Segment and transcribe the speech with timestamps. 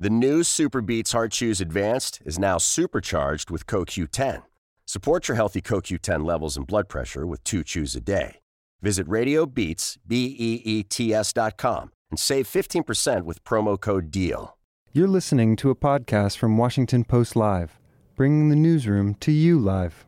[0.00, 4.44] The new Super Beets Heart Chews Advanced is now supercharged with CoQ10.
[4.86, 8.36] Support your healthy CoQ10 levels and blood pressure with two chews a day.
[8.80, 14.56] Visit RadioBeets, B-E-E-T-S dot com and save 15% with promo code DEAL.
[14.92, 17.80] You're listening to a podcast from Washington Post Live,
[18.14, 20.06] bringing the newsroom to you live.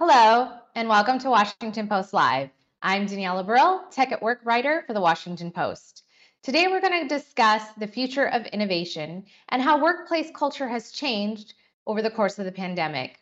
[0.00, 2.50] Hello, and welcome to Washington Post Live.
[2.82, 6.02] I'm Danielle Abril, Tech at Work writer for the Washington Post.
[6.42, 11.54] Today, we're going to discuss the future of innovation and how workplace culture has changed
[11.86, 13.20] over the course of the pandemic.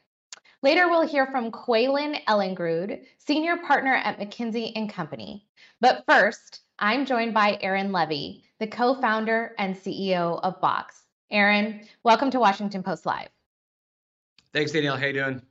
[0.63, 5.47] Later, we'll hear from Kweilin Ellingrud, senior partner at McKinsey Company.
[5.83, 11.03] But first, I'm joined by Aaron Levie, the co-founder and CEO of Box.
[11.31, 13.29] Aaron, welcome to Washington Post Live.
[14.55, 14.97] Thanks, Danielle.
[14.97, 15.43] How you doing?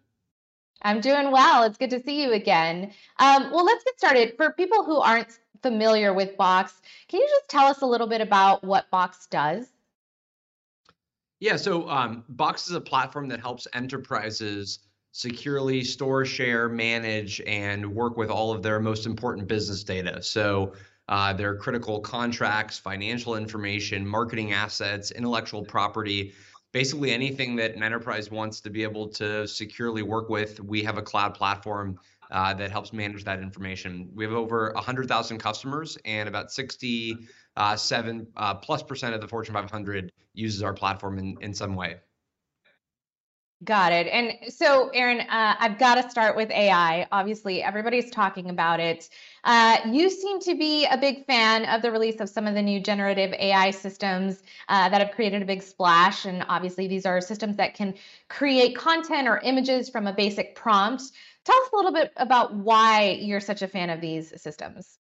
[0.81, 1.64] I'm doing well.
[1.66, 2.94] It's good to see you again.
[3.20, 4.34] Um, well, let's get started.
[4.38, 8.22] For people who aren't familiar with Box, can you just tell us a little bit
[8.22, 9.67] about what Box does?
[11.40, 14.80] Yeah, so um, Box is a platform that helps enterprises
[15.11, 20.22] securely store, share, manage, and work with all of their most important business data.
[20.22, 20.73] So
[21.08, 26.34] uh, their critical contracts, financial information, marketing assets, intellectual property,
[26.72, 30.59] basically anything that an enterprise wants to be able to securely work with.
[30.59, 32.00] We have a cloud platform
[32.31, 34.09] uh, that helps manage that information.
[34.13, 40.11] We have over 100,000 customers, and about 67 uh, plus percent of the Fortune 500
[40.33, 41.97] uses our platform in, in some way.
[43.66, 44.07] Got it.
[44.07, 47.05] And so, Aaron, uh, I've got to start with AI.
[47.11, 49.09] Obviously, everybody's talking about it.
[49.44, 52.61] Uh, you seem to be a big fan of the release of some of the
[52.61, 56.23] new generative AI systems uh, that have created a big splash.
[56.23, 57.95] And obviously, these are systems that can
[58.30, 61.11] create content or images from a basic prompt.
[61.50, 65.00] Tell us a little bit about why you're such a fan of these systems.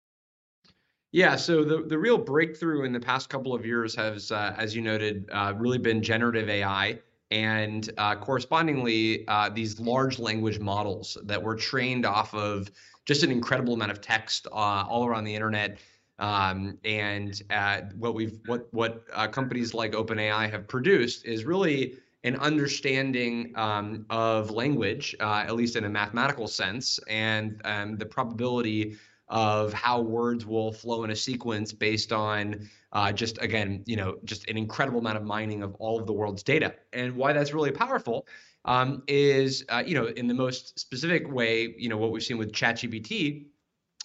[1.12, 4.74] Yeah, so the, the real breakthrough in the past couple of years has, uh, as
[4.74, 6.98] you noted, uh, really been generative AI
[7.30, 12.70] and uh, correspondingly uh, these large language models that were trained off of
[13.04, 15.78] just an incredible amount of text uh, all around the internet
[16.20, 22.36] um, and uh, what we've what what companies like OpenAI have produced is really an
[22.36, 28.96] understanding um, of language, uh, at least in a mathematical sense, and um, the probability
[29.28, 34.16] of how words will flow in a sequence based on uh, just again, you know,
[34.24, 36.74] just an incredible amount of mining of all of the world's data.
[36.92, 38.26] And why that's really powerful
[38.64, 42.38] um, is, uh, you know, in the most specific way, you know, what we've seen
[42.38, 43.46] with ChatGPT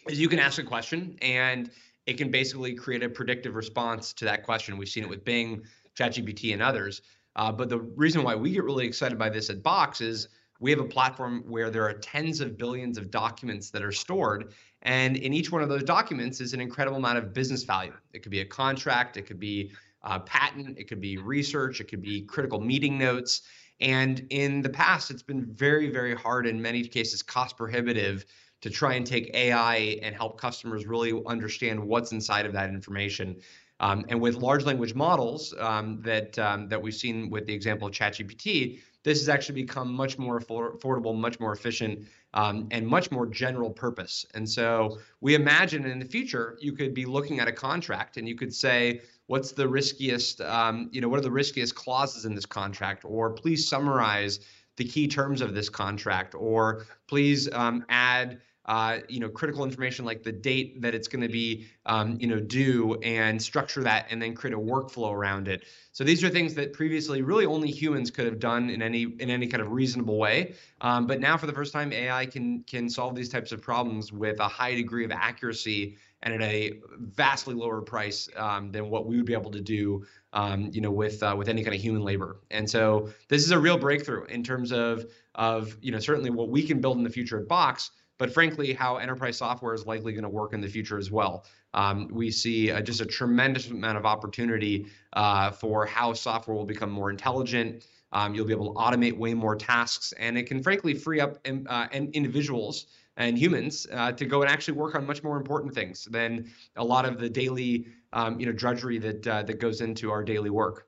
[0.07, 1.71] is you can ask a question and
[2.05, 4.77] it can basically create a predictive response to that question.
[4.77, 5.63] We've seen it with Bing,
[5.97, 7.01] ChatGPT, and others.
[7.35, 10.29] Uh, but the reason why we get really excited by this at Box is
[10.59, 14.53] we have a platform where there are tens of billions of documents that are stored.
[14.83, 17.93] And in each one of those documents is an incredible amount of business value.
[18.13, 19.73] It could be a contract, it could be
[20.03, 23.41] a patent, it could be research, it could be critical meeting notes.
[23.81, 28.25] And in the past, it's been very, very hard, in many cases, cost prohibitive
[28.61, 33.35] to try and take AI and help customers really understand what's inside of that information.
[33.79, 37.87] Um, and with large language models um, that um, that we've seen with the example
[37.87, 43.11] of ChatGPT, this has actually become much more affordable, much more efficient, um, and much
[43.11, 44.25] more general purpose.
[44.33, 48.27] And so we imagine in the future you could be looking at a contract and
[48.27, 52.33] you could say, what's the riskiest, um, you know, what are the riskiest clauses in
[52.33, 54.39] this contract, or please summarize
[54.77, 60.05] the key terms of this contract, or please um, add uh, you know, critical information
[60.05, 64.07] like the date that it's going to be, um, you know, due, and structure that,
[64.09, 65.65] and then create a workflow around it.
[65.91, 69.29] So these are things that previously really only humans could have done in any in
[69.29, 70.55] any kind of reasonable way.
[70.81, 74.11] Um, but now, for the first time, AI can can solve these types of problems
[74.11, 79.05] with a high degree of accuracy and at a vastly lower price um, than what
[79.05, 81.81] we would be able to do, um, you know, with uh, with any kind of
[81.81, 82.37] human labor.
[82.49, 85.05] And so this is a real breakthrough in terms of
[85.35, 88.73] of you know certainly what we can build in the future at Box but frankly,
[88.73, 91.45] how enterprise software is likely going to work in the future as well.
[91.73, 96.65] Um, we see uh, just a tremendous amount of opportunity uh, for how software will
[96.65, 97.85] become more intelligent.
[98.11, 101.37] Um, you'll be able to automate way more tasks, and it can frankly free up
[101.47, 102.87] um, uh, individuals
[103.17, 106.83] and humans uh, to go and actually work on much more important things than a
[106.83, 110.49] lot of the daily, um, you know, drudgery that uh, that goes into our daily
[110.49, 110.87] work.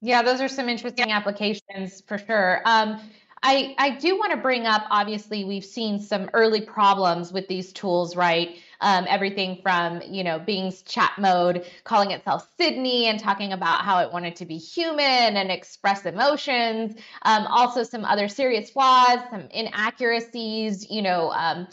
[0.00, 2.62] Yeah, those are some interesting applications for sure.
[2.64, 3.00] Um,
[3.42, 7.72] I, I do want to bring up obviously we've seen some early problems with these
[7.72, 8.56] tools right?
[8.80, 14.00] Um, everything from you know Bing's chat mode calling itself sydney and talking about how
[14.00, 16.96] it wanted to be human and express emotions.
[17.22, 21.68] Um, also some other serious flaws some inaccuracies you know um,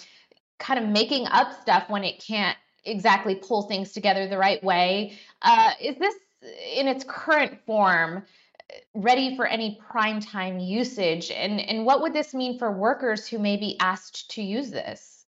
[0.59, 5.17] kind of making up stuff when it can't exactly pull things together the right way.
[5.41, 6.15] Uh, is this
[6.75, 8.23] in its current form
[8.93, 11.31] ready for any prime time usage?
[11.31, 15.25] And, and what would this mean for workers who may be asked to use this?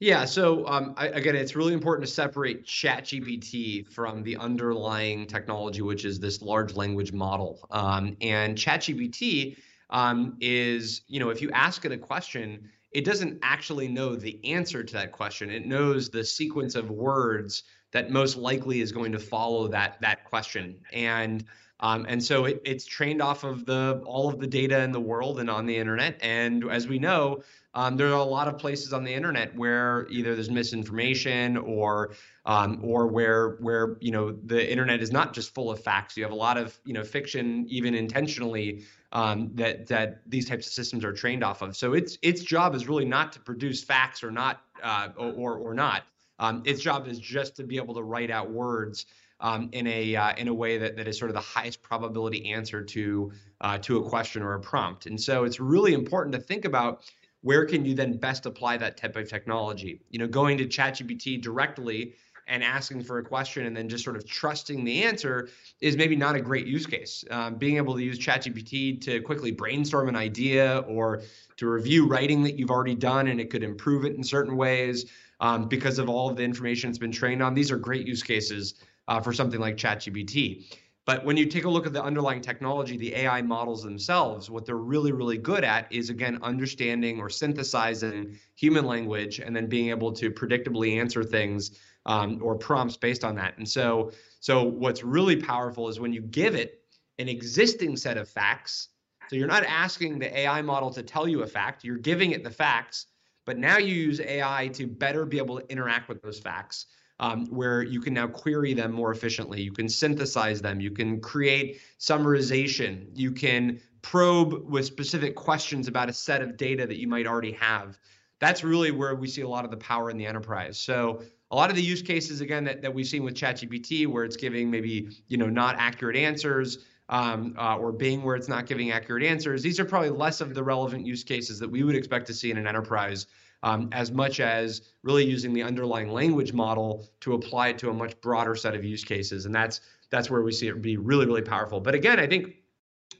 [0.00, 5.80] Yeah, so um, I, again, it's really important to separate ChatGPT from the underlying technology,
[5.80, 7.64] which is this large language model.
[7.70, 9.56] Um, and ChatGPT
[9.90, 14.44] um, is, you know, if you ask it a question, it doesn't actually know the
[14.44, 15.50] answer to that question.
[15.50, 17.62] It knows the sequence of words
[17.92, 20.80] that most likely is going to follow that that question.
[20.92, 21.44] And
[21.82, 25.00] um, and so it, it's trained off of the all of the data in the
[25.00, 26.16] world and on the internet.
[26.22, 27.42] And as we know,
[27.74, 32.12] um, there are a lot of places on the internet where either there's misinformation or
[32.46, 36.16] um, or where where you know the internet is not just full of facts.
[36.16, 40.68] You have a lot of you know fiction, even intentionally, um, that that these types
[40.68, 41.76] of systems are trained off of.
[41.76, 45.74] So its its job is really not to produce facts or not uh, or or
[45.74, 46.04] not.
[46.38, 49.06] Um, its job is just to be able to write out words
[49.42, 52.50] um, in a uh, in a way that, that is sort of the highest probability
[52.50, 55.06] answer to uh, to a question or a prompt.
[55.06, 57.02] And so it's really important to think about
[57.42, 60.00] where can you then best apply that type of technology.
[60.10, 62.14] You know, going to ChatGPT directly
[62.48, 65.48] and asking for a question and then just sort of trusting the answer
[65.80, 67.24] is maybe not a great use case.
[67.30, 71.22] Um, being able to use ChatGPT to quickly brainstorm an idea or
[71.56, 75.06] to review writing that you've already done and it could improve it in certain ways
[75.40, 77.54] um, because of all of the information it's been trained on.
[77.54, 78.74] These are great use cases
[79.08, 80.64] uh, for something like ChatGPT.
[81.04, 84.64] But when you take a look at the underlying technology, the AI models themselves, what
[84.64, 89.90] they're really, really good at is again understanding or synthesizing human language and then being
[89.90, 93.58] able to predictably answer things um, or prompts based on that.
[93.58, 96.82] And so, so what's really powerful is when you give it
[97.18, 98.88] an existing set of facts.
[99.28, 102.44] So you're not asking the AI model to tell you a fact, you're giving it
[102.44, 103.06] the facts,
[103.44, 106.86] but now you use AI to better be able to interact with those facts
[107.22, 109.62] um, where you can now query them more efficiently.
[109.62, 110.80] You can synthesize them.
[110.80, 113.06] You can create summarization.
[113.14, 117.52] You can probe with specific questions about a set of data that you might already
[117.52, 117.96] have.
[118.40, 120.80] That's really where we see a lot of the power in the enterprise.
[120.80, 121.22] So
[121.52, 124.36] a lot of the use cases again that, that we've seen with ChatGPT, where it's
[124.36, 126.78] giving maybe you know not accurate answers,
[127.08, 129.62] um, uh, or Bing where it's not giving accurate answers.
[129.62, 132.50] These are probably less of the relevant use cases that we would expect to see
[132.50, 133.28] in an enterprise
[133.62, 137.92] um, as much as really using the underlying language model to apply it to a
[137.92, 139.46] much broader set of use cases.
[139.46, 139.80] And that's
[140.10, 141.80] that's where we see it be really, really powerful.
[141.80, 142.56] But again, I think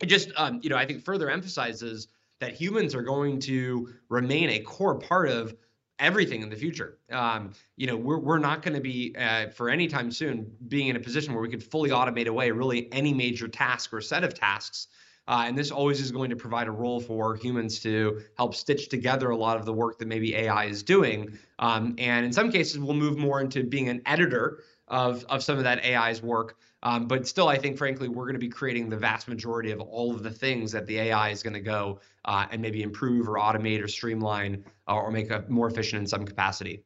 [0.00, 2.09] it just um, you know I think further emphasizes
[2.41, 5.55] that humans are going to remain a core part of
[6.03, 6.99] everything in the future.
[7.11, 10.89] Um, you know, we're, we're not going to be uh, for any time soon being
[10.89, 14.25] in a position where we could fully automate away really any major task or set
[14.25, 14.89] of tasks.
[15.29, 18.89] Uh, and this always is going to provide a role for humans to help stitch
[18.89, 21.39] together a lot of the work that maybe AI is doing.
[21.59, 24.59] Um, and in some cases, we'll move more into being an editor
[24.89, 26.57] of, of some of that AI's work.
[26.83, 29.81] Um, but still, I think, frankly, we're going to be creating the vast majority of
[29.81, 33.29] all of the things that the AI is going to go uh, and maybe improve
[33.29, 36.83] or automate or streamline uh, or make a more efficient in some capacity.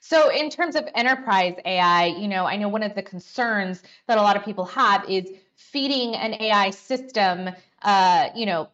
[0.00, 4.18] So, in terms of enterprise AI, you know, I know one of the concerns that
[4.18, 7.50] a lot of people have is feeding an AI system,
[7.82, 8.68] uh, you know,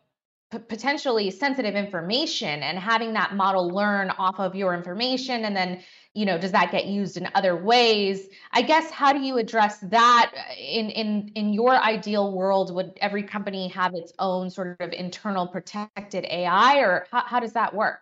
[0.50, 5.80] p- potentially sensitive information and having that model learn off of your information and then
[6.12, 8.28] you know does that get used in other ways?
[8.52, 12.74] I guess how do you address that in in in your ideal world?
[12.74, 17.52] Would every company have its own sort of internal protected ai or how, how does
[17.52, 18.00] that work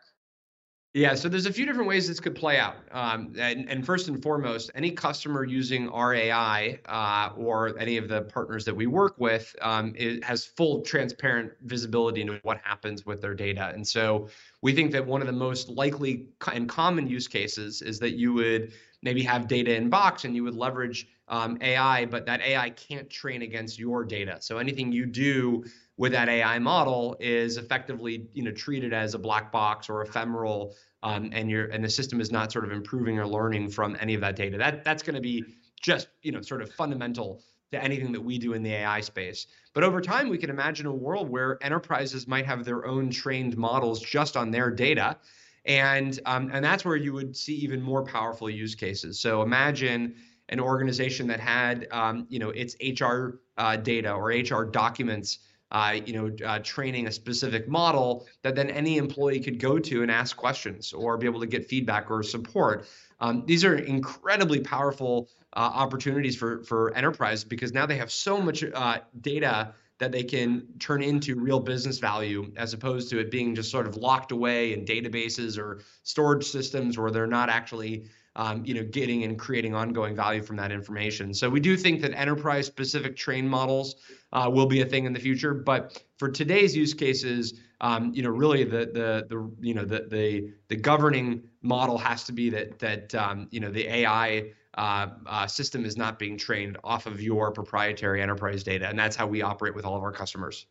[0.98, 2.76] yeah, so there's a few different ways this could play out.
[2.90, 8.08] Um, and, and, first and foremost, any customer using our AI uh, or any of
[8.08, 13.20] the partners that we work with um, has full transparent visibility into what happens with
[13.20, 13.70] their data.
[13.72, 14.28] And so
[14.60, 18.32] we think that one of the most likely and common use cases is that you
[18.32, 22.70] would maybe have data in Box and you would leverage um, AI, but that AI
[22.70, 24.38] can't train against your data.
[24.40, 25.64] So anything you do
[25.96, 30.74] with that AI model is effectively, you know, treated as a black box or ephemeral,
[31.02, 34.14] um, and your and the system is not sort of improving or learning from any
[34.14, 34.58] of that data.
[34.58, 35.44] That that's going to be
[35.80, 39.46] just, you know, sort of fundamental to anything that we do in the AI space.
[39.74, 43.56] But over time, we can imagine a world where enterprises might have their own trained
[43.56, 45.18] models just on their data.
[45.64, 49.20] And, um, and that's where you would see even more powerful use cases.
[49.20, 50.14] So imagine
[50.48, 55.40] an organization that had, um, you know, its HR uh, data or HR documents
[55.70, 60.02] uh, you know, uh, training a specific model that then any employee could go to
[60.02, 62.87] and ask questions or be able to get feedback or support.
[63.20, 68.40] Um, these are incredibly powerful uh, opportunities for for enterprise because now they have so
[68.40, 73.30] much uh, data that they can turn into real business value as opposed to it
[73.30, 78.04] being just sort of locked away in databases or storage systems where they're not actually
[78.38, 81.35] um, you know, getting and creating ongoing value from that information.
[81.35, 83.97] So we do think that enterprise-specific train models
[84.33, 85.52] uh, will be a thing in the future.
[85.52, 90.07] But for today's use cases, um, you know, really the the the you know the
[90.09, 95.09] the the governing model has to be that that um, you know the AI uh,
[95.26, 99.26] uh, system is not being trained off of your proprietary enterprise data, and that's how
[99.26, 100.66] we operate with all of our customers.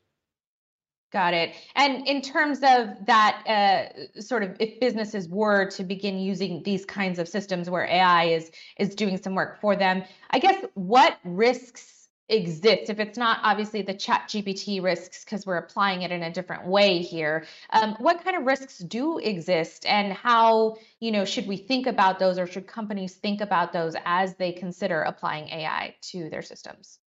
[1.14, 1.56] Got it.
[1.74, 6.84] And in terms of that, uh, sort of, if businesses were to begin using these
[6.86, 11.18] kinds of systems where AI is is doing some work for them, I guess what
[11.24, 12.90] risks exist?
[12.90, 17.00] If it's not obviously the ChatGPT risks because we're applying it in a different way
[17.00, 19.86] here um, what kind of risks do exist?
[19.86, 23.96] And how you know should we think about those or should companies think about those
[24.06, 27.00] as they consider applying ai to their systems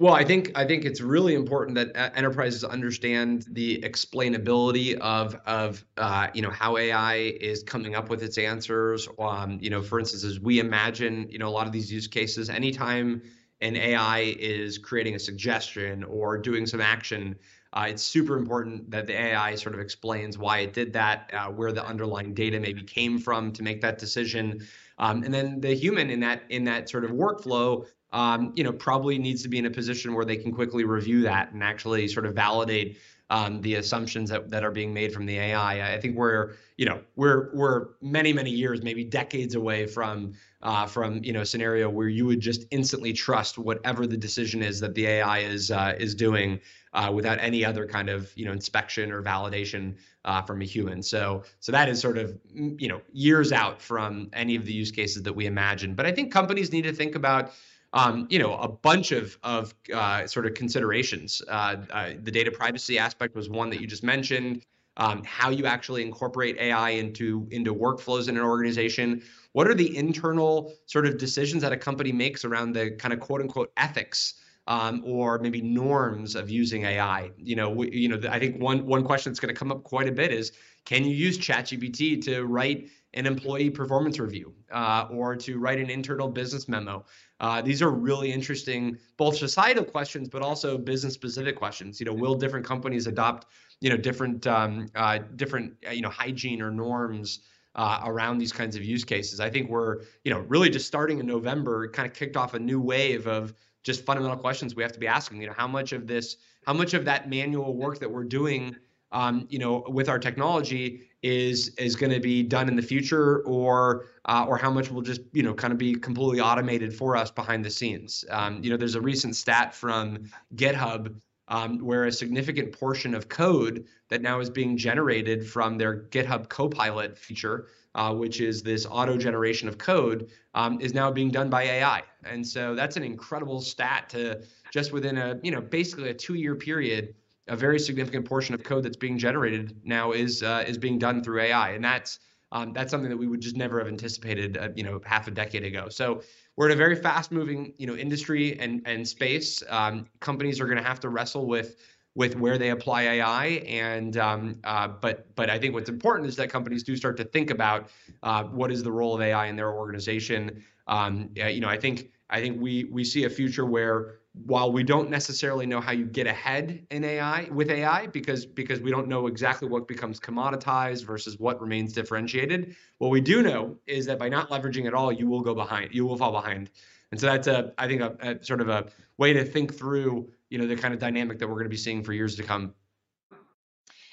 [0.00, 5.34] well, I think I think it's really important that uh, enterprises understand the explainability of
[5.44, 9.08] of uh, you know how AI is coming up with its answers.
[9.18, 12.06] Um, you know, for instance, as we imagine, you know, a lot of these use
[12.06, 13.22] cases, anytime
[13.60, 17.34] an AI is creating a suggestion or doing some action,
[17.72, 21.48] uh, it's super important that the AI sort of explains why it did that, uh,
[21.48, 24.60] where the underlying data maybe came from to make that decision,
[24.98, 28.72] um, and then the human in that in that sort of workflow um, you know,
[28.72, 32.08] probably needs to be in a position where they can quickly review that and actually
[32.08, 32.98] sort of validate
[33.30, 35.94] um, the assumptions that, that are being made from the AI.
[35.94, 40.86] I think we're, you know, we're we're many many years, maybe decades away from uh,
[40.86, 44.94] from you know scenario where you would just instantly trust whatever the decision is that
[44.94, 46.58] the AI is uh, is doing
[46.94, 51.02] uh, without any other kind of you know inspection or validation uh, from a human.
[51.02, 54.90] So so that is sort of you know years out from any of the use
[54.90, 55.94] cases that we imagine.
[55.94, 57.52] But I think companies need to think about
[57.92, 61.42] um, you know, a bunch of of uh, sort of considerations.
[61.48, 64.64] Uh, uh, the data privacy aspect was one that you just mentioned.
[64.96, 69.22] Um, how you actually incorporate AI into into workflows in an organization.
[69.52, 73.20] What are the internal sort of decisions that a company makes around the kind of
[73.20, 74.34] quote unquote ethics
[74.66, 77.30] um, or maybe norms of using AI?
[77.38, 79.84] You know, we, you know, I think one one question that's going to come up
[79.84, 80.52] quite a bit is,
[80.84, 85.90] can you use ChatGPT to write an employee performance review uh, or to write an
[85.90, 87.04] internal business memo.
[87.40, 92.00] Uh, these are really interesting, both societal questions, but also business specific questions.
[92.00, 93.46] You know, will different companies adopt,
[93.80, 97.40] you know, different um, uh, different uh, you know hygiene or norms
[97.76, 99.38] uh, around these kinds of use cases?
[99.38, 102.58] I think we're you know really just starting in November, kind of kicked off a
[102.58, 103.54] new wave of
[103.84, 105.40] just fundamental questions we have to be asking.
[105.40, 108.74] You know, how much of this, how much of that manual work that we're doing
[109.12, 113.40] um, you know, with our technology is is going to be done in the future,
[113.40, 117.16] or uh, or how much will just you know kind of be completely automated for
[117.16, 118.24] us behind the scenes.
[118.30, 121.14] Um, you know, there's a recent stat from GitHub
[121.48, 126.48] um, where a significant portion of code that now is being generated from their GitHub
[126.48, 131.48] Copilot feature, uh, which is this auto generation of code, um, is now being done
[131.48, 132.02] by AI.
[132.24, 136.34] And so that's an incredible stat to just within a you know basically a two
[136.34, 137.14] year period
[137.48, 141.22] a very significant portion of code that's being generated now is uh, is being done
[141.22, 142.20] through AI, and that's
[142.52, 145.30] um, that's something that we would just never have anticipated, uh, you know, half a
[145.30, 145.88] decade ago.
[145.88, 146.22] So
[146.56, 149.62] we're in a very fast-moving, you know, industry and and space.
[149.68, 151.76] Um, companies are going to have to wrestle with
[152.14, 156.36] with where they apply AI, and um, uh, but but I think what's important is
[156.36, 157.90] that companies do start to think about
[158.22, 160.64] uh, what is the role of AI in their organization.
[160.86, 164.82] Um, you know, I think I think we we see a future where while we
[164.82, 169.08] don't necessarily know how you get ahead in AI with AI because because we don't
[169.08, 174.18] know exactly what becomes commoditized versus what remains differentiated, what we do know is that
[174.18, 175.94] by not leveraging at all, you will go behind.
[175.94, 176.70] You will fall behind.
[177.10, 180.30] And so that's a I think a, a sort of a way to think through
[180.50, 182.42] you know the kind of dynamic that we're going to be seeing for years to
[182.42, 182.74] come.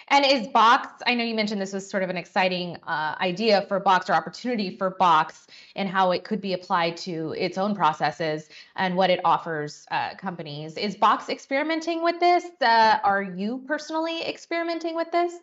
[0.10, 3.66] And is Box, I know you mentioned this was sort of an exciting uh, idea
[3.68, 7.76] for Box or opportunity for Box and how it could be applied to its own
[7.76, 10.78] processes and what it offers uh, companies.
[10.78, 12.46] Is Box experimenting with this?
[12.62, 15.34] Uh, are you personally experimenting with this?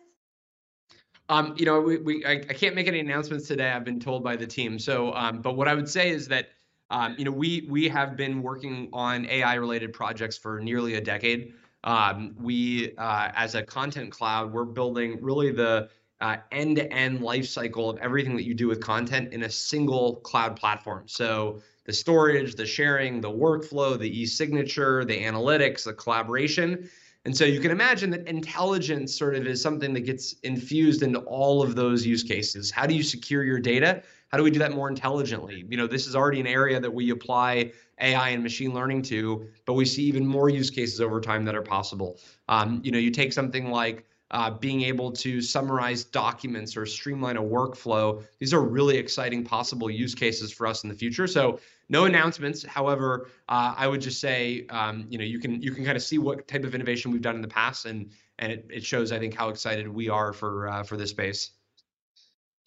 [1.29, 3.71] Um, you know, we, we I, I, can't make any announcements today.
[3.71, 4.77] I've been told by the team.
[4.77, 6.49] So, um, but what I would say is that,
[6.89, 11.01] um, you know, we we have been working on AI related projects for nearly a
[11.01, 11.53] decade.
[11.83, 15.89] Um, we, uh, as a content cloud, we're building really the
[16.21, 20.55] uh, end-to-end life cycle of everything that you do with content in a single cloud
[20.55, 21.03] platform.
[21.05, 26.89] So the storage, the sharing, the workflow, the e-signature, the analytics, the collaboration.
[27.25, 31.19] And so you can imagine that intelligence sort of is something that gets infused into
[31.19, 32.71] all of those use cases.
[32.71, 34.03] How do you secure your data?
[34.29, 35.65] How do we do that more intelligently?
[35.69, 37.71] You know, this is already an area that we apply
[38.03, 41.55] AI and machine learning to, but we see even more use cases over time that
[41.55, 42.19] are possible.
[42.47, 47.37] Um, you know, you take something like uh, being able to summarize documents or streamline
[47.37, 48.23] a workflow.
[48.39, 51.27] These are really exciting possible use cases for us in the future.
[51.27, 52.63] So no announcements.
[52.63, 56.03] However, uh, I would just say, um, you know, you can you can kind of
[56.03, 59.11] see what type of innovation we've done in the past, and and it, it shows,
[59.11, 61.51] I think, how excited we are for uh, for this space.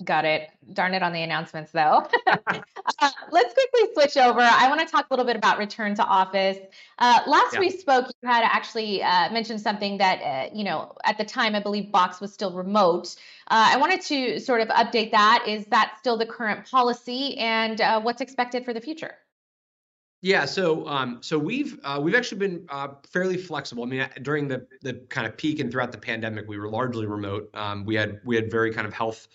[0.04, 0.50] Got it.
[0.72, 2.06] Darn it on the announcements, though.
[2.98, 4.40] uh, let's quickly switch over.
[4.40, 6.58] I want to talk a little bit about return to office.
[6.98, 7.60] Uh, last yeah.
[7.60, 11.54] we spoke, you had actually uh, mentioned something that, uh, you know, at the time,
[11.54, 13.16] I believe Box was still remote.
[13.48, 15.44] Uh, I wanted to sort of update that.
[15.46, 19.14] Is that still the current policy and uh, what's expected for the future?
[20.22, 23.84] Yeah, so um, so we've uh, we've actually been uh, fairly flexible.
[23.84, 27.06] I mean, during the the kind of peak and throughout the pandemic, we were largely
[27.06, 27.50] remote.
[27.54, 29.28] Um, we had we had very kind of health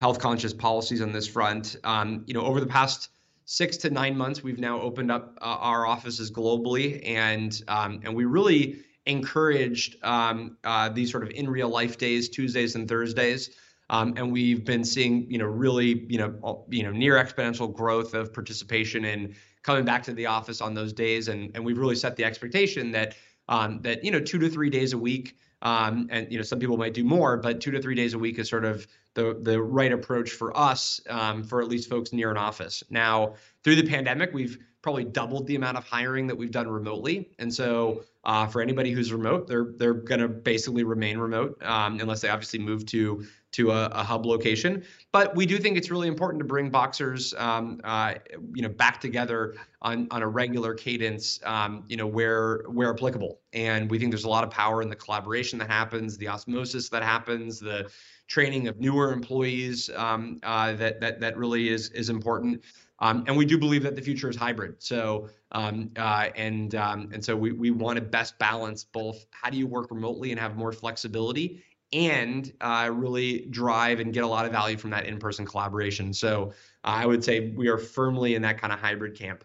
[0.00, 1.76] health conscious policies on this front.
[1.84, 3.10] Um, you know, over the past
[3.44, 8.14] six to nine months, we've now opened up uh, our offices globally, and um, and
[8.14, 13.50] we really encouraged um, uh, these sort of in real life days, Tuesdays and Thursdays.
[13.90, 18.12] Um, and we've been seeing, you know, really, you know, you know, near exponential growth
[18.12, 21.96] of participation in coming back to the office on those days, and and we've really
[21.96, 23.16] set the expectation that
[23.48, 26.58] um, that you know two to three days a week, um, and you know some
[26.58, 28.86] people might do more, but two to three days a week is sort of
[29.18, 32.84] the the right approach for us um, for at least folks near an office.
[32.88, 33.34] Now
[33.64, 37.52] through the pandemic, we've probably doubled the amount of hiring that we've done remotely, and
[37.52, 42.20] so uh, for anybody who's remote, they're they're going to basically remain remote um, unless
[42.20, 44.84] they obviously move to to a, a, hub location.
[45.12, 48.14] But we do think it's really important to bring boxers, um, uh,
[48.54, 53.40] you know, back together on on a regular cadence, um, you know, where where applicable.
[53.52, 56.88] And we think there's a lot of power in the collaboration that happens, the osmosis
[56.90, 57.90] that happens, the
[58.26, 62.62] training of newer employees um, uh, that that that really is is important.
[63.00, 64.82] Um, and we do believe that the future is hybrid.
[64.82, 69.24] So um, uh, and um, and so we we want to best balance both.
[69.30, 71.62] How do you work remotely and have more flexibility,
[71.92, 76.12] and uh, really drive and get a lot of value from that in-person collaboration.
[76.12, 76.52] So
[76.84, 79.44] I would say we are firmly in that kind of hybrid camp.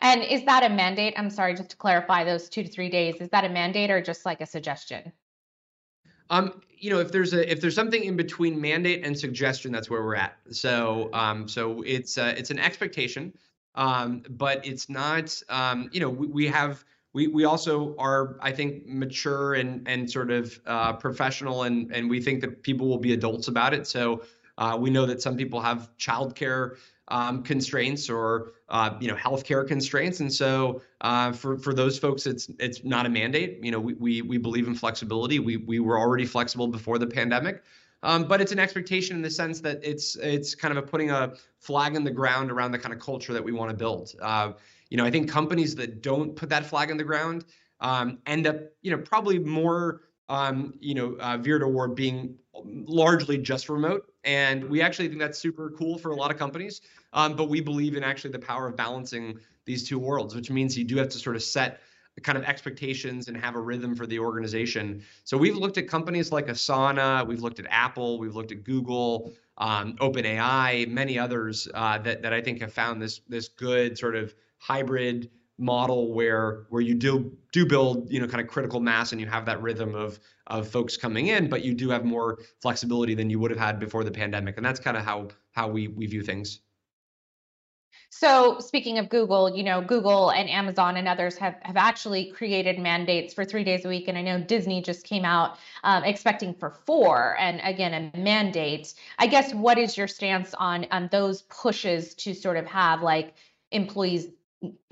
[0.00, 1.14] And is that a mandate?
[1.16, 3.16] I'm sorry, just to clarify those two to three days.
[3.16, 5.12] Is that a mandate or just like a suggestion?
[6.30, 9.90] Um, you know, if there's a if there's something in between mandate and suggestion, that's
[9.90, 10.38] where we're at.
[10.50, 13.34] So, um, so it's uh, it's an expectation,
[13.74, 15.38] um, but it's not.
[15.48, 20.10] Um, you know, we, we have we we also are I think mature and and
[20.10, 23.86] sort of uh, professional and and we think that people will be adults about it.
[23.86, 24.22] So
[24.58, 26.76] uh, we know that some people have childcare
[27.08, 32.26] um, constraints or uh, you know healthcare constraints, and so uh, for for those folks,
[32.26, 33.58] it's it's not a mandate.
[33.62, 35.40] You know, we we we believe in flexibility.
[35.40, 37.62] We we were already flexible before the pandemic.
[38.02, 41.10] Um, but it's an expectation in the sense that it's it's kind of a putting
[41.10, 44.14] a flag in the ground around the kind of culture that we want to build.
[44.90, 47.44] You know, I think companies that don't put that flag on the ground
[47.80, 53.38] um, end up, you know, probably more, um, you know, uh, veered toward being largely
[53.38, 54.12] just remote.
[54.24, 56.82] And we actually think that's super cool for a lot of companies.
[57.12, 60.76] Um, but we believe in actually the power of balancing these two worlds, which means
[60.76, 61.80] you do have to sort of set
[62.22, 65.02] kind of expectations and have a rhythm for the organization.
[65.24, 69.32] So we've looked at companies like Asana, we've looked at Apple, we've looked at Google,
[69.56, 74.16] um, OpenAI, many others uh, that that I think have found this this good sort
[74.16, 79.12] of hybrid model where where you do do build you know kind of critical mass
[79.12, 82.38] and you have that rhythm of of folks coming in but you do have more
[82.62, 85.68] flexibility than you would have had before the pandemic and that's kind of how how
[85.68, 86.60] we we view things
[88.12, 92.76] so speaking of Google, you know, Google and Amazon and others have, have actually created
[92.76, 94.08] mandates for three days a week.
[94.08, 98.94] And I know Disney just came out um, expecting for four and again, a mandate.
[99.20, 103.34] I guess what is your stance on, on those pushes to sort of have like
[103.70, 104.26] employees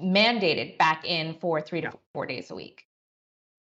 [0.01, 2.89] mandated back in for three to four days a week?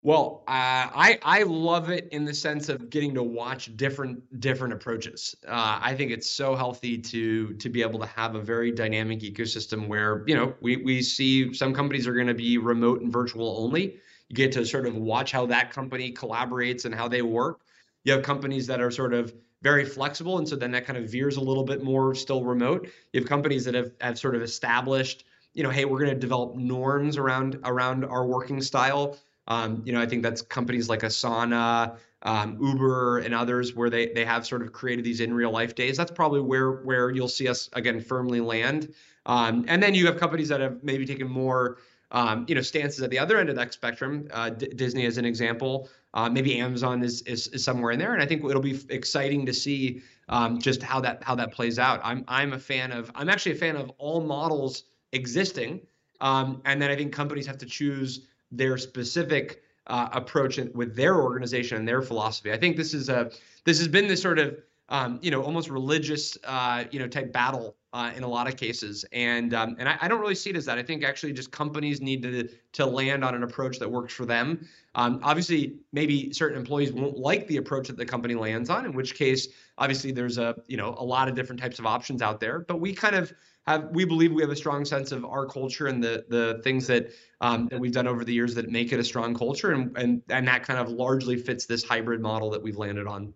[0.06, 4.74] Well, uh, I I love it in the sense of getting to watch different different
[4.74, 5.34] approaches.
[5.48, 9.22] Uh, I think it's so healthy to to be able to have a very dynamic
[9.22, 13.14] ecosystem where you know we we see some companies are going to be remote and
[13.14, 13.98] virtual only.
[14.28, 17.62] You get to sort of watch how that company collaborates and how they work.
[18.04, 21.10] You have companies that are sort of very flexible, and so then that kind of
[21.10, 22.90] veers a little bit more still remote.
[23.14, 26.20] You have companies that have have sort of established you know, hey, we're going to
[26.20, 29.18] develop norms around around our working style.
[29.48, 34.08] Um, you know, I think that's companies like Asana, um, Uber, and others where they
[34.08, 35.98] they have sort of created these in real life days.
[35.98, 38.94] That's probably where where you'll see us again firmly land.
[39.26, 41.78] Um, and then you have companies that have maybe taken more,
[42.12, 44.28] um, you know, stances at the other end of that spectrum.
[44.32, 48.14] Uh, D- Disney, as an example, uh, maybe Amazon is, is, is somewhere in there,
[48.14, 51.80] and I think it'll be exciting to see um, just how that how that plays
[51.80, 52.02] out.
[52.04, 54.84] I'm I'm a fan of I'm actually a fan of all models
[55.14, 55.82] existing.
[56.22, 61.22] Um, and then I think companies have to choose their specific uh, approach with their
[61.22, 62.52] organization and their philosophy.
[62.52, 63.32] I think this is a
[63.66, 64.58] this has been this sort of
[64.90, 68.58] um, you know almost religious uh, you know type battle uh, in a lot of
[68.58, 70.78] cases, and um, and I, I, don't really see it as that.
[70.78, 74.26] I think actually just companies need to to land on an approach that works for
[74.26, 74.68] them.
[74.96, 78.94] Um, obviously, maybe certain employees won't like the approach that the company lands on, in
[78.94, 79.48] which case,
[79.78, 82.60] obviously, there's a you know a lot of different types of options out there.
[82.60, 83.32] But we kind of
[83.66, 86.88] have we believe we have a strong sense of our culture and the the things
[86.88, 89.96] that um, that we've done over the years that make it a strong culture, and
[89.98, 93.34] and and that kind of largely fits this hybrid model that we've landed on.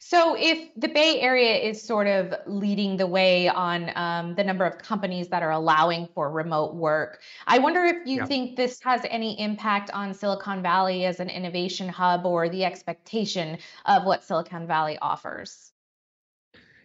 [0.00, 4.64] So, if the Bay Area is sort of leading the way on um, the number
[4.64, 8.26] of companies that are allowing for remote work, I wonder if you yeah.
[8.26, 13.58] think this has any impact on Silicon Valley as an innovation hub or the expectation
[13.86, 15.72] of what Silicon Valley offers.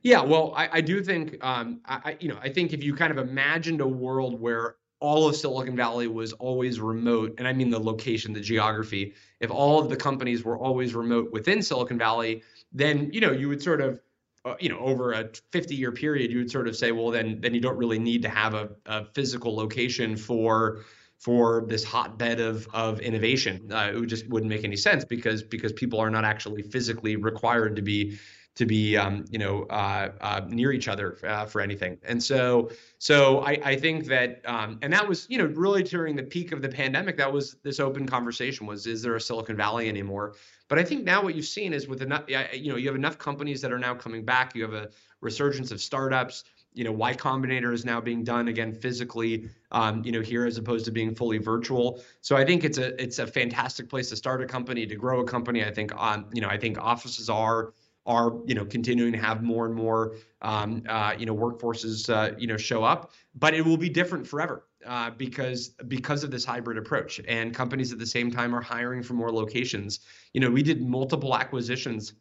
[0.03, 3.11] Yeah, well, I, I do think, um, I, you know, I think if you kind
[3.11, 7.69] of imagined a world where all of Silicon Valley was always remote, and I mean
[7.69, 12.43] the location, the geography, if all of the companies were always remote within Silicon Valley,
[12.73, 14.01] then you know you would sort of
[14.45, 17.39] uh, you know over a 50 year period you would sort of say well then
[17.41, 20.79] then you don't really need to have a, a physical location for
[21.19, 23.69] for this hotbed of of innovation.
[23.71, 27.15] Uh, it would just wouldn't make any sense because because people are not actually physically
[27.17, 28.17] required to be
[28.55, 31.97] to be um, you know uh, uh, near each other uh, for anything.
[32.03, 36.15] And so so I, I think that um, and that was you know really during
[36.15, 39.55] the peak of the pandemic that was this open conversation was is there a Silicon
[39.55, 40.35] Valley anymore?
[40.67, 43.17] But I think now what you've seen is with enough you know you have enough
[43.17, 44.55] companies that are now coming back.
[44.55, 44.89] You have a
[45.21, 46.43] resurgence of startups.
[46.75, 50.57] You know, Y Combinator is now being done again physically, um, you know, here as
[50.57, 52.01] opposed to being fully virtual.
[52.21, 55.19] So I think it's a it's a fantastic place to start a company, to grow
[55.21, 55.63] a company.
[55.63, 57.73] I think um, you know, I think offices are
[58.05, 62.35] are you know continuing to have more and more um, uh, you know workforces uh,
[62.37, 66.45] you know show up, but it will be different forever uh, because because of this
[66.45, 67.21] hybrid approach.
[67.27, 70.01] And companies at the same time are hiring for more locations.
[70.33, 72.13] You know, we did multiple acquisitions,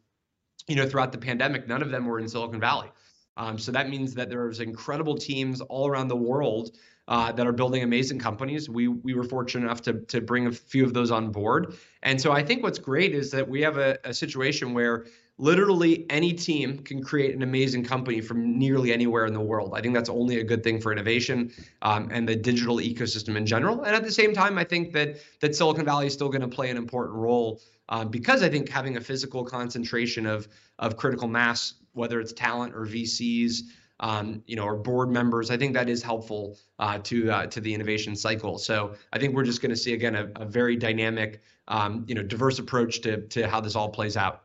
[0.67, 1.67] you know, throughout the pandemic.
[1.67, 2.91] None of them were in Silicon Valley.
[3.35, 7.51] Um, so that means that there's incredible teams all around the world uh, that are
[7.51, 8.69] building amazing companies.
[8.69, 11.75] We we were fortunate enough to to bring a few of those on board.
[12.03, 15.05] And so I think what's great is that we have a, a situation where
[15.37, 19.73] literally any team can create an amazing company from nearly anywhere in the world.
[19.75, 23.45] I think that's only a good thing for innovation um, and the digital ecosystem in
[23.45, 23.81] general.
[23.83, 26.47] And at the same time, I think that that Silicon Valley is still going to
[26.47, 30.47] play an important role uh, because I think having a physical concentration of
[30.79, 33.61] of critical mass, whether it's talent or VCs.
[33.99, 35.49] Um, you know, or board members.
[35.49, 38.57] I think that is helpful uh, to uh, to the innovation cycle.
[38.57, 42.15] So I think we're just going to see again a, a very dynamic, um, you
[42.15, 44.42] know, diverse approach to to how this all plays out.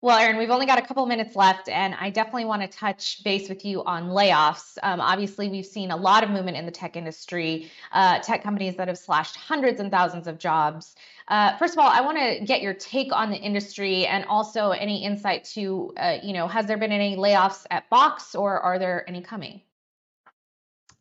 [0.00, 3.24] Well, Aaron, we've only got a couple minutes left, and I definitely want to touch
[3.24, 4.78] base with you on layoffs.
[4.84, 8.76] Um, obviously, we've seen a lot of movement in the tech industry, uh, tech companies
[8.76, 10.94] that have slashed hundreds and thousands of jobs.
[11.26, 14.70] Uh, first of all, I want to get your take on the industry and also
[14.70, 18.78] any insight to, uh, you know, has there been any layoffs at Box or are
[18.78, 19.62] there any coming?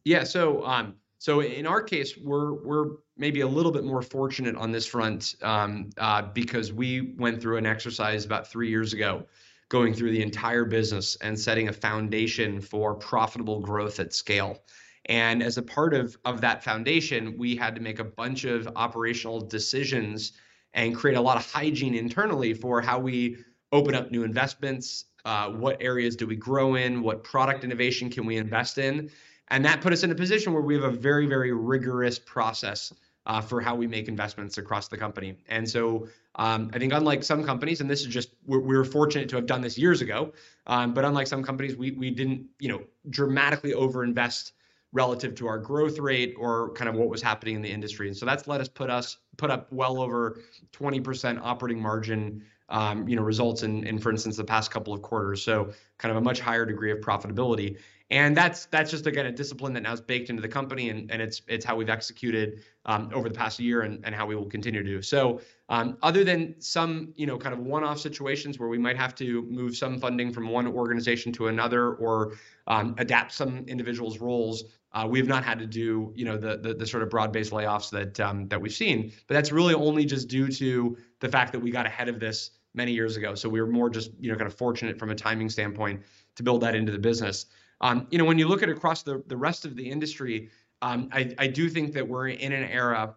[0.05, 4.55] Yeah, so um, so in our case, we're we're maybe a little bit more fortunate
[4.55, 9.25] on this front um, uh, because we went through an exercise about three years ago,
[9.69, 14.59] going through the entire business and setting a foundation for profitable growth at scale.
[15.05, 18.67] And as a part of of that foundation, we had to make a bunch of
[18.75, 20.33] operational decisions
[20.73, 23.37] and create a lot of hygiene internally for how we
[23.71, 25.05] open up new investments.
[25.25, 27.01] Uh, what areas do we grow in?
[27.01, 29.09] What product innovation can we invest in?
[29.49, 32.93] And that put us in a position where we have a very, very rigorous process
[33.27, 35.35] uh, for how we make investments across the company.
[35.49, 38.85] And so um, I think unlike some companies, and this is just we're, we were
[38.85, 40.33] fortunate to have done this years ago,
[40.65, 44.53] um, but unlike some companies, we we didn't you know dramatically overinvest
[44.93, 48.07] relative to our growth rate or kind of what was happening in the industry.
[48.07, 50.39] And so that's let us put us put up well over
[50.73, 55.01] 20% operating margin um, you know results in in for instance the past couple of
[55.01, 55.41] quarters.
[55.43, 57.77] So kind of a much higher degree of profitability
[58.09, 61.11] and that's that's just again a discipline that now is baked into the company and,
[61.11, 64.35] and it's it's how we've executed um, over the past year and, and how we
[64.35, 65.01] will continue to do.
[65.01, 69.13] So um, other than some you know kind of one-off situations where we might have
[69.15, 72.33] to move some funding from one organization to another or
[72.67, 76.57] um, adapt some individuals roles uh, we have not had to do you know the
[76.57, 79.11] the, the sort of broad-based layoffs that um, that we've seen.
[79.27, 82.51] But that's really only just due to the fact that we got ahead of this
[82.73, 83.35] many years ago.
[83.35, 86.03] So we were more just you know kind of fortunate from a timing standpoint
[86.35, 87.47] to build that into the business
[87.81, 90.49] um, you know, when you look at across the, the rest of the industry,
[90.81, 93.15] um, I, I do think that we're in an era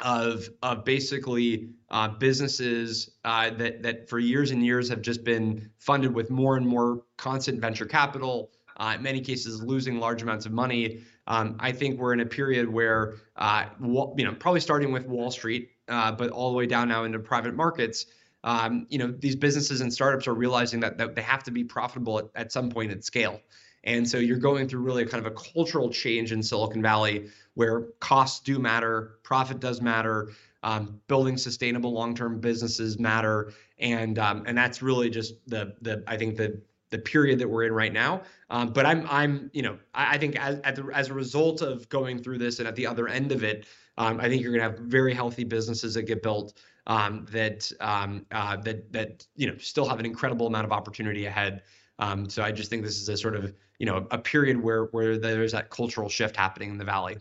[0.00, 5.70] of of basically uh, businesses uh, that that for years and years have just been
[5.78, 10.46] funded with more and more constant venture capital, uh, in many cases losing large amounts
[10.46, 11.02] of money.
[11.28, 15.30] Um, I think we're in a period where, uh, you know, probably starting with Wall
[15.30, 18.06] Street, uh, but all the way down now into private markets.
[18.42, 21.62] Um, you know, these businesses and startups are realizing that, that they have to be
[21.62, 23.40] profitable at, at some point at scale.
[23.84, 27.30] And so you're going through really a kind of a cultural change in Silicon Valley
[27.54, 30.30] where costs do matter, profit does matter,
[30.62, 36.16] um, building sustainable long-term businesses matter, and um, and that's really just the the I
[36.16, 38.22] think the the period that we're in right now.
[38.50, 41.88] Um, but I'm I'm you know I, I think as the, as a result of
[41.88, 43.66] going through this and at the other end of it,
[43.98, 46.54] um, I think you're going to have very healthy businesses that get built
[46.86, 51.26] um, that um, uh, that that you know still have an incredible amount of opportunity
[51.26, 51.62] ahead.
[52.02, 54.86] Um, so I just think this is a sort of you know a period where
[54.86, 57.18] where there's that cultural shift happening in the valley.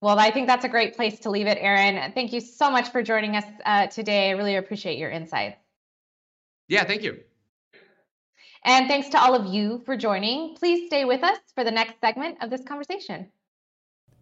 [0.00, 2.12] Well, I think that's a great place to leave it, Aaron.
[2.12, 4.28] Thank you so much for joining us uh, today.
[4.28, 5.56] I really appreciate your insights.
[6.68, 7.20] Yeah, thank you.
[8.64, 10.56] And thanks to all of you for joining.
[10.56, 13.28] Please stay with us for the next segment of this conversation.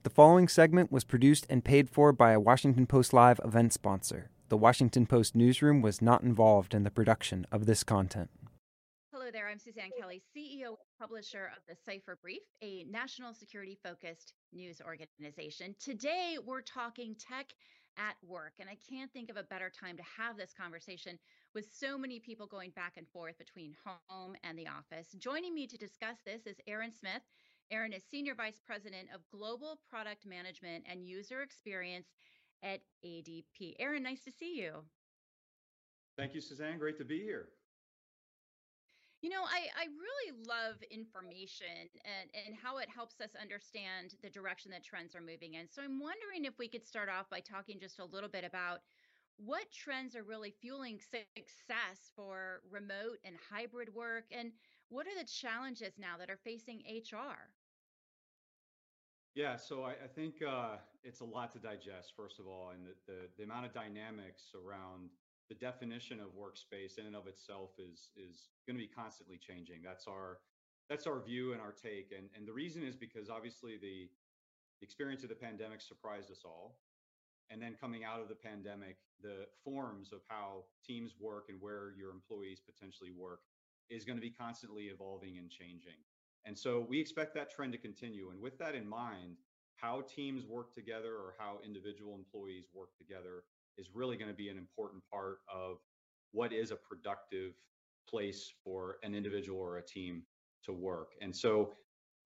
[0.02, 4.30] The following segment was produced and paid for by a Washington Post Live event sponsor.
[4.50, 8.30] The Washington Post newsroom was not involved in the production of this content.
[9.32, 13.78] Hello there, I'm Suzanne Kelly, CEO and publisher of the Cipher Brief, a national security
[13.82, 15.74] focused news organization.
[15.80, 17.46] Today, we're talking tech
[17.96, 21.18] at work, and I can't think of a better time to have this conversation
[21.54, 25.08] with so many people going back and forth between home and the office.
[25.18, 27.22] Joining me to discuss this is Aaron Smith.
[27.70, 32.08] Aaron is Senior Vice President of Global Product Management and User Experience
[32.62, 33.76] at ADP.
[33.78, 34.84] Aaron, nice to see you.
[36.18, 36.78] Thank you, Suzanne.
[36.78, 37.48] Great to be here.
[39.22, 44.28] You know, I, I really love information and, and how it helps us understand the
[44.28, 45.68] direction that trends are moving in.
[45.70, 48.80] So I'm wondering if we could start off by talking just a little bit about
[49.36, 54.50] what trends are really fueling success for remote and hybrid work and
[54.88, 57.54] what are the challenges now that are facing HR?
[59.34, 62.84] Yeah, so I, I think uh, it's a lot to digest, first of all, and
[62.84, 65.08] the, the, the amount of dynamics around
[65.52, 69.82] the definition of workspace in and of itself is is going to be constantly changing.
[69.84, 70.38] That's our
[70.88, 74.08] that's our view and our take, and and the reason is because obviously the
[74.80, 76.78] experience of the pandemic surprised us all,
[77.50, 81.92] and then coming out of the pandemic, the forms of how teams work and where
[81.98, 83.40] your employees potentially work
[83.90, 86.00] is going to be constantly evolving and changing.
[86.46, 88.30] And so we expect that trend to continue.
[88.30, 89.36] And with that in mind,
[89.76, 93.44] how teams work together or how individual employees work together
[93.78, 95.78] is really going to be an important part of
[96.32, 97.52] what is a productive
[98.08, 100.22] place for an individual or a team
[100.64, 101.12] to work.
[101.20, 101.72] And so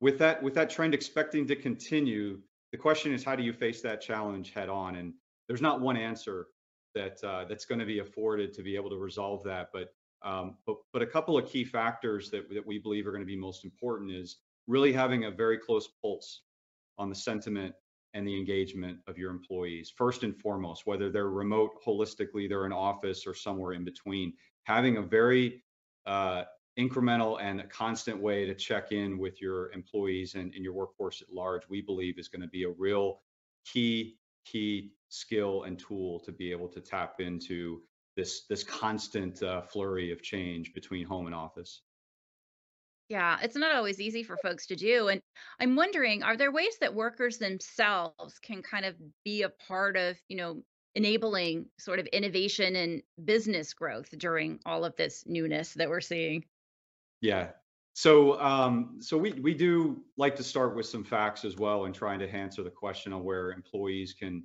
[0.01, 2.39] with that with that trend expecting to continue,
[2.73, 4.97] the question is how do you face that challenge head on?
[4.97, 5.13] And
[5.49, 6.49] there's not one answer
[6.95, 9.89] that uh, that's going to be afforded to be able to resolve that, but
[10.25, 13.27] um, but, but a couple of key factors that, that we believe are going to
[13.27, 16.41] be most important is really having a very close pulse
[16.99, 17.75] on the sentiment
[18.17, 19.93] and the engagement of your employees.
[19.95, 24.33] First and foremost, whether they're remote holistically, they're in office or somewhere in between,
[24.65, 25.63] having a very
[26.07, 26.45] uh,
[26.79, 31.31] incremental and constant way to check in with your employees and, and your workforce at
[31.31, 33.21] large, we believe is going to be a real
[33.71, 37.83] key, key skill and tool to be able to tap into
[38.17, 41.83] this this constant uh, flurry of change between home and office.
[43.09, 45.09] Yeah, it's not always easy for folks to do.
[45.09, 45.21] And
[45.61, 50.16] I'm wondering, are there ways that workers themselves can kind of be a part of,
[50.29, 50.62] you know,
[50.97, 56.45] enabling sort of innovation and business growth during all of this newness that we're seeing?
[57.21, 57.51] Yeah.
[57.92, 61.95] So um, so we we do like to start with some facts as well and
[61.95, 64.45] trying to answer the question on where employees can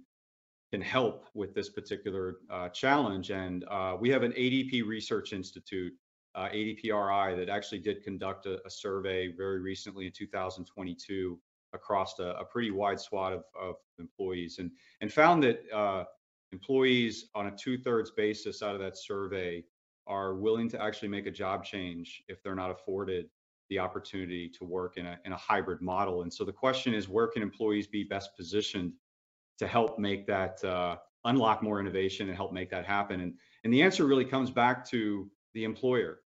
[0.72, 3.30] can help with this particular uh, challenge.
[3.30, 5.94] And uh, we have an ADP Research Institute,
[6.36, 11.40] uh, ADPRI, that actually did conduct a, a, survey very recently in 2022
[11.74, 16.04] across a, a pretty wide swath of, of, employees and, and found that uh,
[16.54, 19.64] employees on a two thirds basis out of that survey
[20.08, 23.30] are willing to actually make a job change if they're not afforded
[23.70, 26.24] the opportunity to work in a, in a hybrid model.
[26.24, 28.94] And so the question is, where can employees be best positioned
[29.60, 33.22] to help make that uh, unlock more innovation and help make that happen?
[33.22, 36.22] And and the answer really comes back to the employer.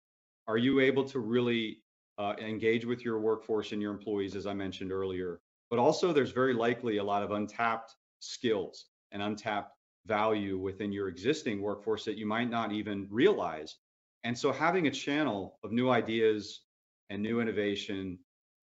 [0.46, 1.78] Are you able to really
[2.18, 5.40] uh, engage with your workforce and your employees, as I mentioned earlier?
[5.70, 11.08] But also, there's very likely a lot of untapped skills and untapped value within your
[11.08, 13.76] existing workforce that you might not even realize.
[14.24, 16.62] And so, having a channel of new ideas
[17.10, 18.18] and new innovation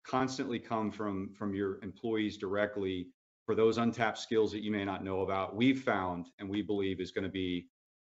[0.06, 3.08] constantly come from from your employees directly
[3.46, 7.00] for those untapped skills that you may not know about, we've found and we believe
[7.00, 7.68] is going to be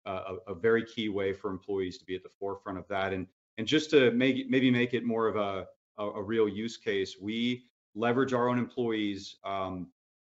[0.09, 3.13] a, a, very key way for employees to be at the forefront of that.
[3.13, 3.27] And
[3.59, 5.67] and just to make maybe make it more of a,
[5.99, 9.89] a, a real use case, we leverage our own employees um,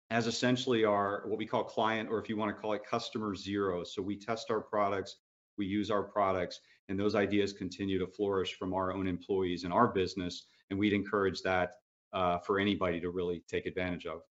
[0.10, 3.36] as essentially our what we call client, or if you want to call it customer
[3.36, 3.84] zero.
[3.84, 5.18] So we test our products,
[5.58, 9.72] we use our products, and those ideas continue to flourish from our own employees in
[9.72, 10.46] our business.
[10.70, 11.76] And we'd encourage that
[12.14, 14.22] uh, for anybody to really take advantage of.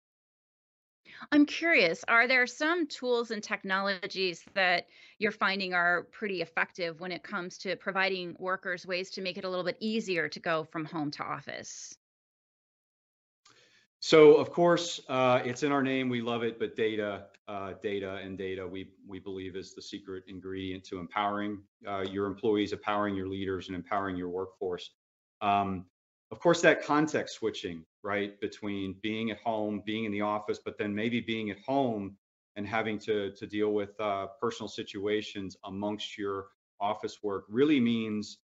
[1.33, 4.87] I'm curious, are there some tools and technologies that
[5.19, 9.45] you're finding are pretty effective when it comes to providing workers ways to make it
[9.45, 11.95] a little bit easier to go from home to office?
[14.01, 16.09] So of course, uh, it's in our name.
[16.09, 20.25] We love it, but data, uh, data, and data, we we believe is the secret
[20.27, 24.91] ingredient to empowering uh, your employees, empowering your leaders, and empowering your workforce.
[25.43, 25.85] Um,
[26.31, 30.79] of course, that context switching, right, between being at home, being in the office, but
[30.79, 32.17] then maybe being at home
[32.57, 36.49] and having to to deal with uh, personal situations amongst your
[36.81, 38.39] office work really means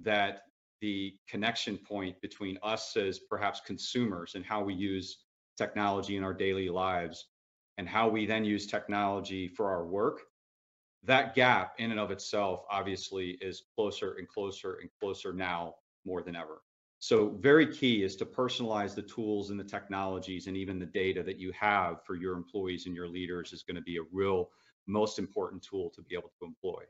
[0.00, 0.42] that
[0.80, 5.18] the connection point between us as perhaps consumers and how we use
[5.56, 7.28] technology in our daily lives
[7.78, 10.22] and how we then use technology for our work
[11.04, 15.74] that gap in and of itself obviously is closer and closer and closer now
[16.04, 16.62] more than ever
[17.02, 21.22] so very key is to personalize the tools and the technologies and even the data
[21.24, 24.50] that you have for your employees and your leaders is going to be a real
[24.86, 26.84] most important tool to be able to employ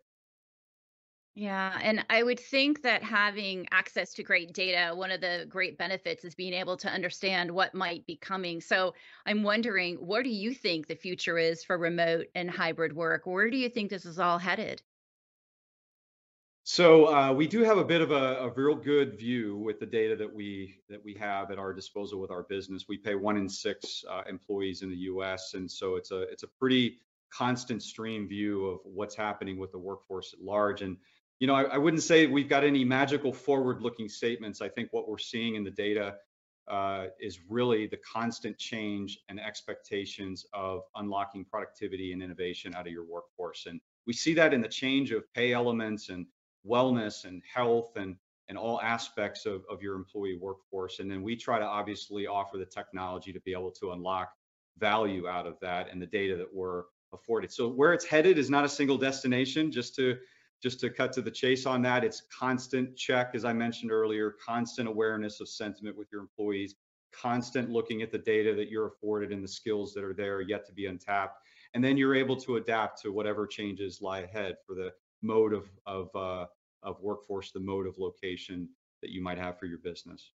[1.34, 5.78] Yeah, and I would think that having access to great data, one of the great
[5.78, 8.60] benefits is being able to understand what might be coming.
[8.60, 8.94] So
[9.24, 13.24] I'm wondering, what do you think the future is for remote and hybrid work?
[13.24, 14.82] Where do you think this is all headed?
[16.64, 19.86] So uh, we do have a bit of a, a real good view with the
[19.86, 22.84] data that we that we have at our disposal with our business.
[22.88, 26.44] We pay one in six uh, employees in the U.S., and so it's a it's
[26.44, 26.98] a pretty
[27.30, 30.82] constant stream view of what's happening with the workforce at large.
[30.82, 30.98] And
[31.40, 34.60] you know, I, I wouldn't say we've got any magical forward-looking statements.
[34.60, 36.14] I think what we're seeing in the data
[36.68, 42.92] uh, is really the constant change and expectations of unlocking productivity and innovation out of
[42.92, 43.66] your workforce.
[43.66, 46.24] And we see that in the change of pay elements and
[46.66, 48.16] wellness and health and
[48.48, 50.98] and all aspects of, of your employee workforce.
[50.98, 54.32] And then we try to obviously offer the technology to be able to unlock
[54.78, 56.82] value out of that and the data that we're
[57.14, 57.52] afforded.
[57.52, 60.18] So where it's headed is not a single destination, just to
[60.62, 64.36] just to cut to the chase on that, it's constant check, as I mentioned earlier,
[64.44, 66.76] constant awareness of sentiment with your employees,
[67.10, 70.64] constant looking at the data that you're afforded and the skills that are there yet
[70.66, 71.38] to be untapped.
[71.74, 74.92] And then you're able to adapt to whatever changes lie ahead for the
[75.22, 76.46] mode of, of, uh,
[76.82, 78.68] of workforce, the mode of location
[79.02, 80.32] that you might have for your business.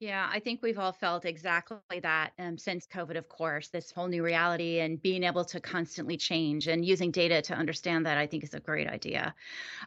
[0.00, 4.08] Yeah, I think we've all felt exactly that um, since COVID, of course, this whole
[4.08, 8.26] new reality and being able to constantly change and using data to understand that, I
[8.26, 9.34] think is a great idea.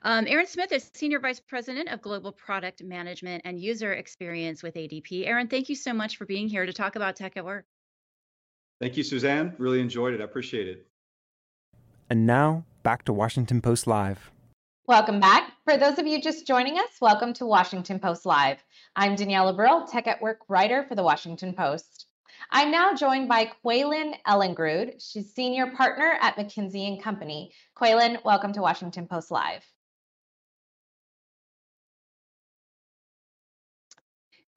[0.04, 4.76] Um, Aaron Smith is Senior Vice President of Global Product Management and User Experience with
[4.76, 5.28] ADP.
[5.28, 7.66] Aaron, thank you so much for being here to talk about tech at work.
[8.80, 9.56] Thank you, Suzanne.
[9.58, 10.22] Really enjoyed it.
[10.22, 10.88] I appreciate it.
[12.10, 14.32] And now, back to Washington Post Live.
[14.88, 15.52] Welcome back.
[15.66, 18.64] For those of you just joining us, welcome to Washington Post Live.
[18.96, 22.06] I'm Danielle Abril, Tech at Work writer for the Washington Post.
[22.50, 25.06] I'm now joined by Kweilin Ellingrud.
[25.06, 27.52] She's senior partner at McKinsey and Company.
[27.78, 29.66] Kweilin, welcome to Washington Post Live.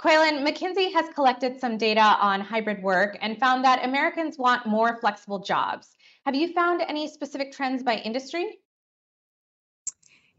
[0.00, 4.98] Kweilin, McKinsey has collected some data on hybrid work and found that Americans want more
[5.00, 5.96] flexible jobs.
[6.26, 8.60] Have you found any specific trends by industry?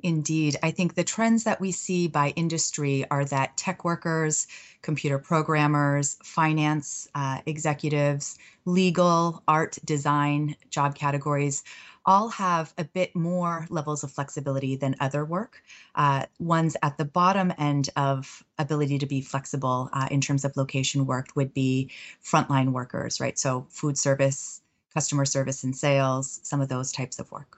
[0.03, 0.57] Indeed.
[0.63, 4.47] I think the trends that we see by industry are that tech workers,
[4.81, 11.63] computer programmers, finance uh, executives, legal, art, design job categories
[12.05, 15.61] all have a bit more levels of flexibility than other work.
[15.93, 20.57] Uh, ones at the bottom end of ability to be flexible uh, in terms of
[20.57, 21.91] location worked would be
[22.23, 23.37] frontline workers, right?
[23.37, 24.61] So food service,
[24.93, 27.57] customer service and sales, some of those types of work.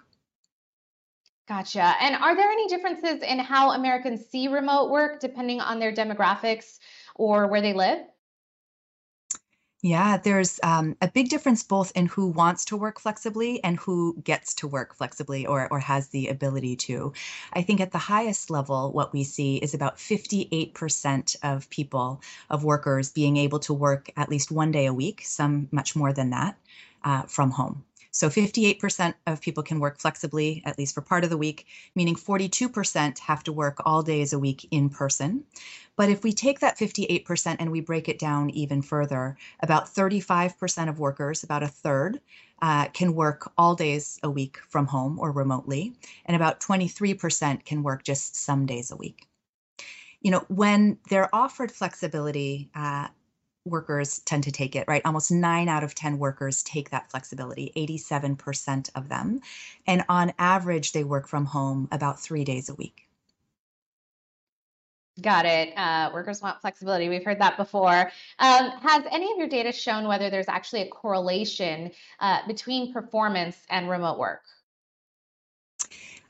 [1.47, 1.95] Gotcha.
[1.99, 6.79] And are there any differences in how Americans see remote work depending on their demographics
[7.15, 7.99] or where they live?
[9.85, 14.15] Yeah, there's um, a big difference both in who wants to work flexibly and who
[14.23, 17.11] gets to work flexibly or, or has the ability to.
[17.51, 22.63] I think at the highest level, what we see is about 58% of people, of
[22.63, 26.29] workers, being able to work at least one day a week, some much more than
[26.29, 26.57] that,
[27.03, 27.83] uh, from home.
[28.11, 32.15] So 58% of people can work flexibly, at least for part of the week, meaning
[32.15, 35.43] 42% have to work all days a week in person.
[35.95, 40.89] But if we take that 58% and we break it down even further, about 35%
[40.89, 42.21] of workers, about a third,
[42.61, 45.93] uh, can work all days a week from home or remotely,
[46.25, 49.27] and about 23% can work just some days a week.
[50.21, 53.07] you know, when they're offered flexibility, uh,
[53.65, 55.01] workers tend to take it, right?
[55.05, 59.41] Almost nine out of 10 workers take that flexibility, 87% of them.
[59.87, 63.07] And on average, they work from home about three days a week.
[65.21, 65.77] Got it.
[65.77, 67.07] Uh, workers want flexibility.
[67.07, 68.11] We've heard that before.
[68.39, 73.57] Um, has any of your data shown whether there's actually a correlation uh, between performance
[73.69, 74.41] and remote work?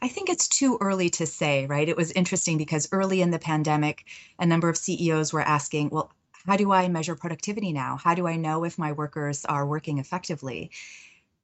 [0.01, 1.87] I think it's too early to say, right?
[1.87, 4.03] It was interesting because early in the pandemic,
[4.37, 6.11] a number of CEOs were asking, well,
[6.45, 7.97] how do I measure productivity now?
[7.97, 10.71] How do I know if my workers are working effectively?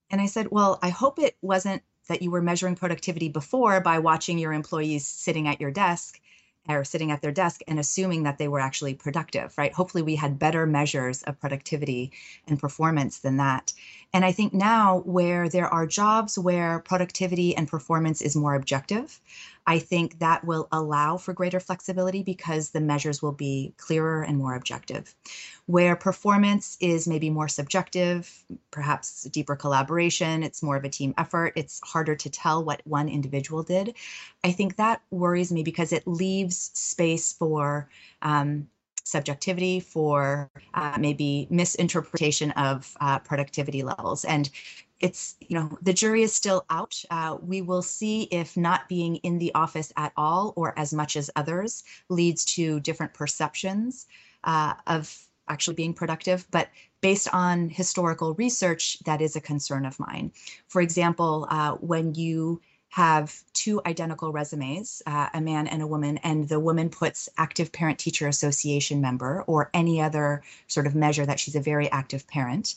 [0.09, 3.99] And I said, well, I hope it wasn't that you were measuring productivity before by
[3.99, 6.19] watching your employees sitting at your desk
[6.67, 9.73] or sitting at their desk and assuming that they were actually productive, right?
[9.73, 12.11] Hopefully, we had better measures of productivity
[12.47, 13.73] and performance than that.
[14.13, 19.21] And I think now, where there are jobs where productivity and performance is more objective,
[19.69, 24.35] I think that will allow for greater flexibility because the measures will be clearer and
[24.35, 25.13] more objective.
[25.67, 31.53] Where performance is maybe more subjective, perhaps deeper collaboration, it's more of a team effort,
[31.55, 33.93] it's harder to tell what one individual did.
[34.43, 37.89] I think that worries me because it leaves space for
[38.23, 38.67] um,
[39.03, 44.25] subjectivity, for uh, maybe misinterpretation of uh, productivity levels.
[44.25, 44.49] And
[44.99, 47.01] it's you know the jury is still out.
[47.09, 51.15] Uh, we will see if not being in the office at all or as much
[51.15, 54.07] as others leads to different perceptions
[54.43, 56.45] uh, of actually being productive.
[56.51, 56.69] But
[57.01, 60.31] based on historical research that is a concern of mine.
[60.67, 66.17] For example uh, when you have two identical resumes, uh, a man and a woman,
[66.17, 71.25] and the woman puts active parent teacher association member or any other sort of measure
[71.25, 72.73] that she's a very active parent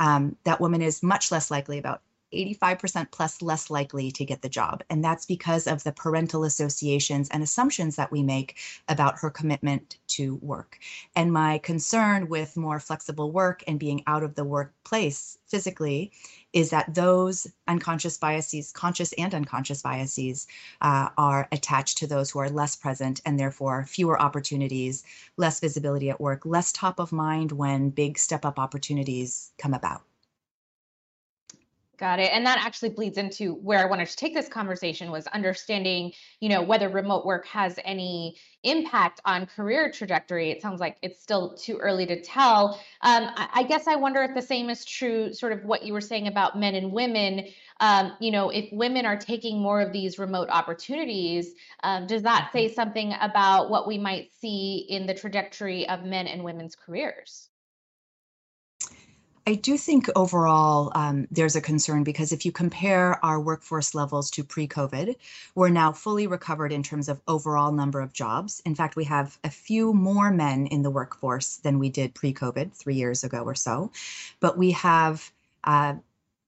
[0.00, 2.02] um, that woman is much less likely, about
[2.32, 4.82] 85% plus less likely to get the job.
[4.90, 8.56] And that's because of the parental associations and assumptions that we make
[8.88, 10.78] about her commitment to work.
[11.14, 16.12] And my concern with more flexible work and being out of the workplace physically
[16.52, 20.46] is that those unconscious biases, conscious and unconscious biases,
[20.80, 25.04] uh, are attached to those who are less present and therefore fewer opportunities,
[25.36, 30.02] less visibility at work, less top of mind when big step up opportunities come about.
[32.00, 32.30] Got it.
[32.32, 36.48] And that actually bleeds into where I wanted to take this conversation was understanding, you
[36.48, 40.50] know, whether remote work has any impact on career trajectory.
[40.50, 42.80] It sounds like it's still too early to tell.
[43.02, 45.92] Um, I, I, guess I wonder if the same is true, sort of what you
[45.92, 47.48] were saying about men and women.
[47.80, 52.48] Um, you know, if women are taking more of these remote opportunities, um, does that
[52.50, 52.74] say mm-hmm.
[52.76, 57.49] something about what we might see in the trajectory of men and women's careers?
[59.50, 64.30] I do think overall um, there's a concern because if you compare our workforce levels
[64.30, 65.16] to pre COVID,
[65.56, 68.62] we're now fully recovered in terms of overall number of jobs.
[68.64, 72.32] In fact, we have a few more men in the workforce than we did pre
[72.32, 73.90] COVID three years ago or so.
[74.38, 75.32] But we have
[75.64, 75.94] uh,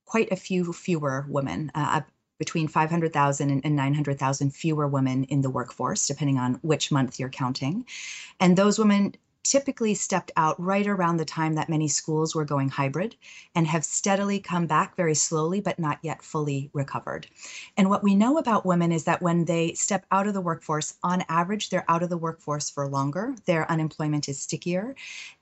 [0.05, 1.73] quite a few fewer women.
[1.75, 2.03] Uh,
[2.39, 7.85] between 500,000 and 900,000 fewer women in the workforce, depending on which month you're counting.
[8.41, 12.69] And those women typically stepped out right around the time that many schools were going
[12.69, 13.17] hybrid
[13.55, 17.27] and have steadily come back very slowly, but not yet fully recovered.
[17.77, 20.95] And what we know about women is that when they step out of the workforce,
[21.03, 24.95] on average, they're out of the workforce for longer, their unemployment is stickier,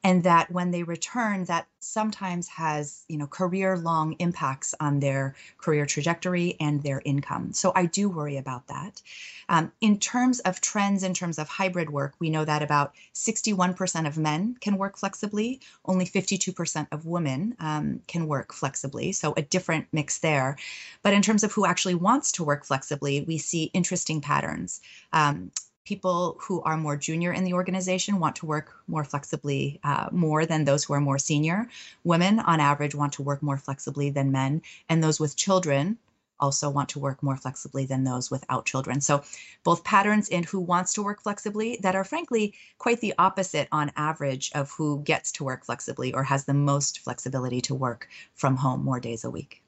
[0.03, 5.35] and that when they return, that sometimes has you know career long impacts on their
[5.57, 9.01] career trajectory and their income so i do worry about that
[9.49, 13.90] um, in terms of trends in terms of hybrid work we know that about 61%
[13.95, 15.61] of men can work flexibly.
[15.85, 19.13] Only 52% of women um, can work flexibly.
[19.13, 20.57] So a different mix there.
[21.03, 24.81] But in terms of who actually wants to work flexibly we see interesting patterns.
[25.13, 25.51] Um,
[25.85, 30.47] people who are more junior in the organization want to work more flexibly uh, more
[30.47, 31.69] than those who are more senior.
[32.05, 35.99] Women, on average, want to work more flexibly than men, and those with children
[36.41, 39.01] also want to work more flexibly than those without children.
[39.01, 39.23] So,
[39.65, 43.93] both patterns in who wants to work flexibly that are frankly quite the opposite on
[43.97, 48.57] average of who gets to work flexibly or has the most flexibility to work from
[48.57, 49.63] home more days a week.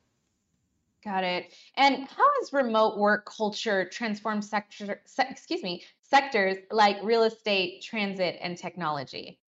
[1.04, 1.52] Got it.
[1.76, 7.82] And how has remote work culture transformed sector, se- excuse me, sectors like real estate,
[7.82, 9.41] transit, and technology?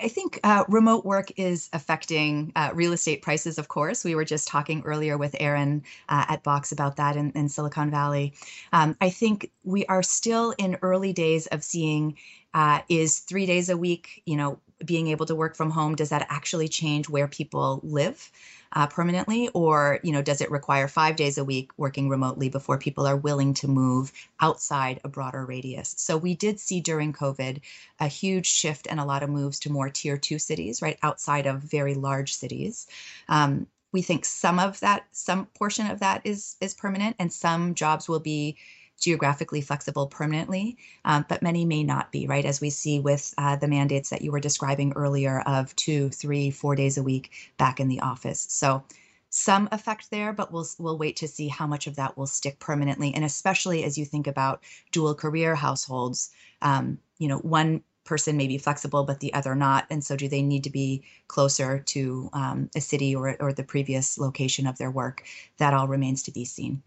[0.00, 4.04] I think uh, remote work is affecting uh, real estate prices, of course.
[4.04, 7.90] We were just talking earlier with Aaron uh, at Box about that in, in Silicon
[7.90, 8.34] Valley.
[8.72, 12.16] Um, I think we are still in early days of seeing
[12.54, 16.10] uh, is three days a week, you know, being able to work from home, does
[16.10, 18.30] that actually change where people live?
[18.72, 22.78] Uh, permanently, or you know, does it require five days a week working remotely before
[22.78, 25.94] people are willing to move outside a broader radius?
[25.96, 27.60] So we did see during COVID
[28.00, 31.46] a huge shift and a lot of moves to more tier two cities, right outside
[31.46, 32.86] of very large cities.
[33.28, 37.74] Um, we think some of that, some portion of that is is permanent, and some
[37.74, 38.56] jobs will be
[38.98, 42.44] geographically flexible permanently, um, but many may not be, right?
[42.44, 46.50] As we see with uh, the mandates that you were describing earlier of two, three,
[46.50, 48.46] four days a week back in the office.
[48.50, 48.82] So
[49.30, 52.58] some effect there, but we'll we'll wait to see how much of that will stick
[52.58, 56.30] permanently, and especially as you think about dual career households,
[56.62, 60.28] um, you know, one person may be flexible but the other not and so do
[60.28, 64.78] they need to be closer to um, a city or, or the previous location of
[64.78, 65.22] their work
[65.58, 66.82] that all remains to be seen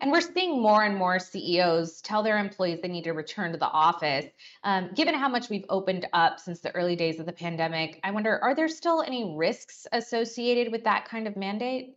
[0.00, 3.58] and we're seeing more and more CEOs tell their employees they need to return to
[3.58, 4.26] the office.
[4.64, 8.10] Um, given how much we've opened up since the early days of the pandemic, I
[8.10, 11.96] wonder are there still any risks associated with that kind of mandate?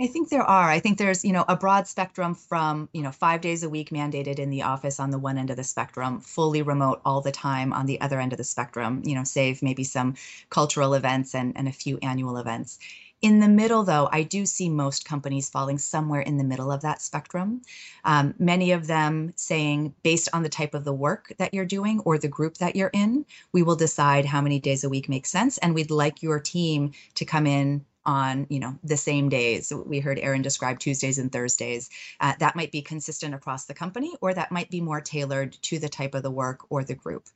[0.00, 0.70] I think there are.
[0.70, 3.90] I think there's, you know, a broad spectrum from, you know, five days a week
[3.90, 7.30] mandated in the office on the one end of the spectrum, fully remote all the
[7.30, 10.14] time on the other end of the spectrum, you know, save maybe some
[10.48, 12.78] cultural events and, and a few annual events.
[13.22, 16.80] In the middle, though, I do see most companies falling somewhere in the middle of
[16.80, 17.60] that spectrum.
[18.04, 22.00] Um, many of them saying, based on the type of the work that you're doing
[22.00, 25.30] or the group that you're in, we will decide how many days a week makes
[25.30, 25.58] sense.
[25.58, 29.72] And we'd like your team to come in on you know the same days.
[29.86, 31.88] We heard Aaron describe tuesdays and thursdays.
[32.20, 35.78] Uh, that might be consistent across the company or that might be more tailored to
[35.78, 37.28] the type of the work or the group.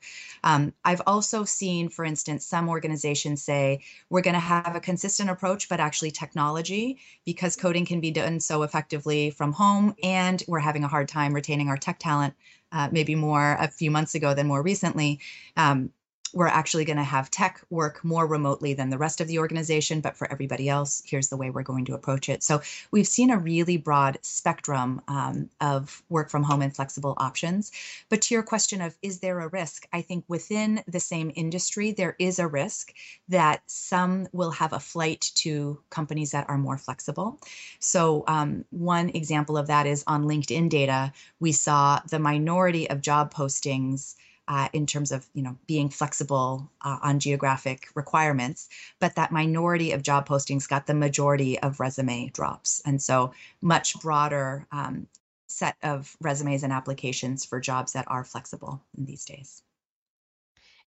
[0.43, 5.31] Um, i've also seen for instance some organizations say we're going to have a consistent
[5.31, 10.59] approach but actually technology because coding can be done so effectively from home and we're
[10.59, 12.35] having a hard time retaining our tech talent
[12.73, 15.21] uh, maybe more a few months ago than more recently.
[15.57, 15.91] Um,
[16.35, 20.01] we're actually going to have tech work more remotely than the rest of the organization,
[20.01, 22.43] but for everybody else, here's the way we're going to approach it.
[22.43, 22.61] So
[22.91, 27.71] we've seen a really broad spectrum um, of work from home and flexible options.
[28.09, 29.87] But to your question of is there a risk?
[29.93, 32.93] I think within the same industry, there is a risk
[33.29, 37.41] that some will have a flight to companies that are more flexible.
[37.79, 43.01] So um, one example of that is on LinkedIn data, we saw the minority of
[43.01, 44.17] job postings
[44.49, 48.69] uh, in terms of you know being flexible uh, on geographic requirements
[49.01, 52.81] but that minority of job postings got the majority of resume drops.
[52.87, 55.07] And so much broader um,
[55.47, 59.64] set of resumes and applications for jobs that are flexible these days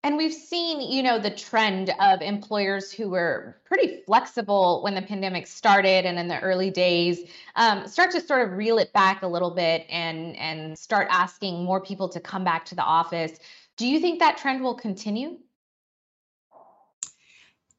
[0.08, 5.02] and we've seen, you know, the trend of employers who were pretty flexible when the
[5.02, 9.22] pandemic started and in the early days um, start to sort of reel it back
[9.22, 13.38] a little bit and and start asking more people to come back to the office.
[13.76, 15.40] Do you think that trend will continue?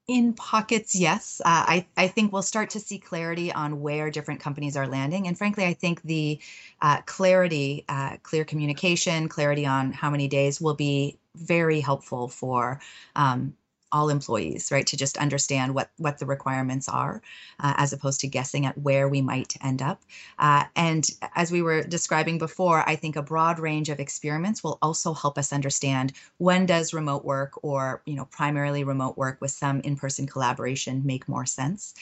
[0.07, 1.41] In pockets, yes.
[1.45, 5.27] Uh, I, I think we'll start to see clarity on where different companies are landing.
[5.29, 6.39] And frankly, I think the
[6.81, 12.81] uh, clarity, uh, clear communication, clarity on how many days will be very helpful for
[13.17, 13.55] um,
[13.91, 14.87] all employees, right?
[14.87, 17.23] To just understand what what the requirements are,
[17.61, 20.03] uh, as opposed to guessing at where we might end up.
[20.39, 24.79] Uh, and as we were describing before, I think a broad range of experiments will
[24.83, 29.51] also help us understand when does remote work or you know primarily remote work with
[29.51, 31.95] some in-person collaboration make more sense.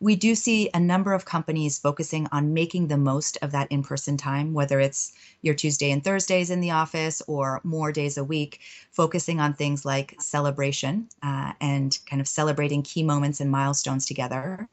[0.00, 4.16] We do see a number of companies focusing on making the most of that in-person
[4.16, 8.60] time, whether it's your Tuesday and Thursdays in the office or more days a week,
[8.90, 11.08] focusing on things like celebration.
[11.22, 14.68] Uh, and kind of celebrating key moments and milestones together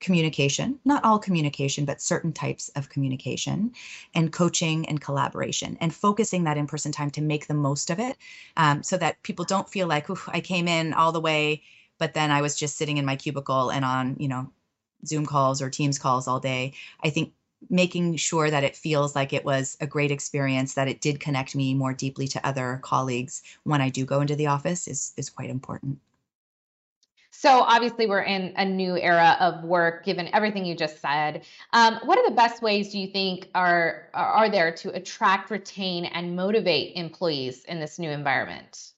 [0.00, 3.72] communication, not all communication, but certain types of communication,
[4.14, 7.98] and coaching and collaboration, and focusing that in person time to make the most of
[7.98, 8.18] it
[8.58, 11.62] um, so that people don't feel like, I came in all the way,
[11.98, 14.50] but then I was just sitting in my cubicle and on, you know,
[15.06, 16.72] Zoom calls or Teams calls all day.
[17.02, 17.32] I think
[17.70, 21.54] making sure that it feels like it was a great experience, that it did connect
[21.54, 25.30] me more deeply to other colleagues when I do go into the office is is
[25.30, 25.98] quite important.
[27.36, 31.44] So obviously we're in a new era of work, given everything you just said.
[31.72, 36.04] Um, what are the best ways do you think are are there to attract, retain,
[36.04, 38.93] and motivate employees in this new environment?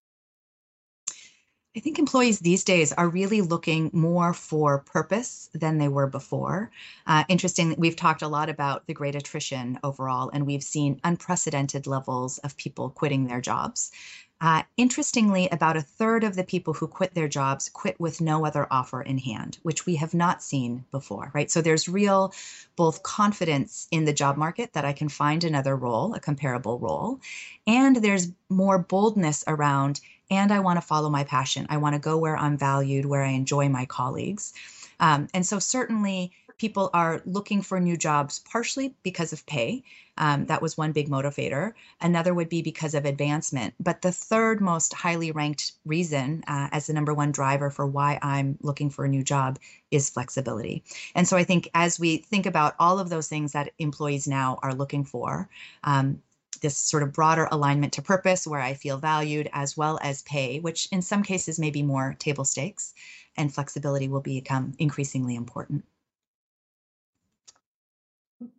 [1.77, 6.71] I think employees these days are really looking more for purpose than they were before.
[7.07, 11.87] Uh, interesting, we've talked a lot about the great attrition overall, and we've seen unprecedented
[11.87, 13.93] levels of people quitting their jobs.
[14.41, 18.47] Uh, interestingly, about a third of the people who quit their jobs quit with no
[18.47, 21.51] other offer in hand, which we have not seen before, right?
[21.51, 22.33] So there's real
[22.77, 27.21] both confidence in the job market that I can find another role, a comparable role,
[27.67, 30.01] and there's more boldness around,
[30.31, 31.67] and I want to follow my passion.
[31.71, 34.55] I want to go where I'm valued, where I enjoy my colleagues.
[35.01, 39.83] Um, and so certainly people are looking for new jobs partially because of pay.
[40.19, 41.73] Um, that was one big motivator.
[42.01, 43.75] Another would be because of advancement.
[43.79, 48.19] But the third most highly ranked reason, uh, as the number one driver for why
[48.23, 49.59] I'm looking for a new job,
[49.91, 50.83] is flexibility.
[51.15, 54.59] And so I think as we think about all of those things that employees now
[54.63, 55.51] are looking for,
[55.85, 56.23] um,
[56.59, 60.61] this sort of broader alignment to purpose where I feel valued, as well as pay,
[60.61, 62.95] which in some cases may be more table stakes,
[63.37, 65.85] and flexibility will become increasingly important.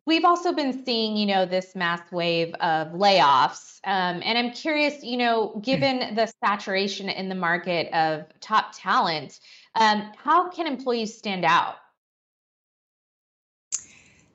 [0.05, 3.79] We've also been seeing, you know, this mass wave of layoffs.
[3.83, 9.39] Um, and I'm curious, you know, given the saturation in the market of top talent,
[9.75, 11.75] um, how can employees stand out?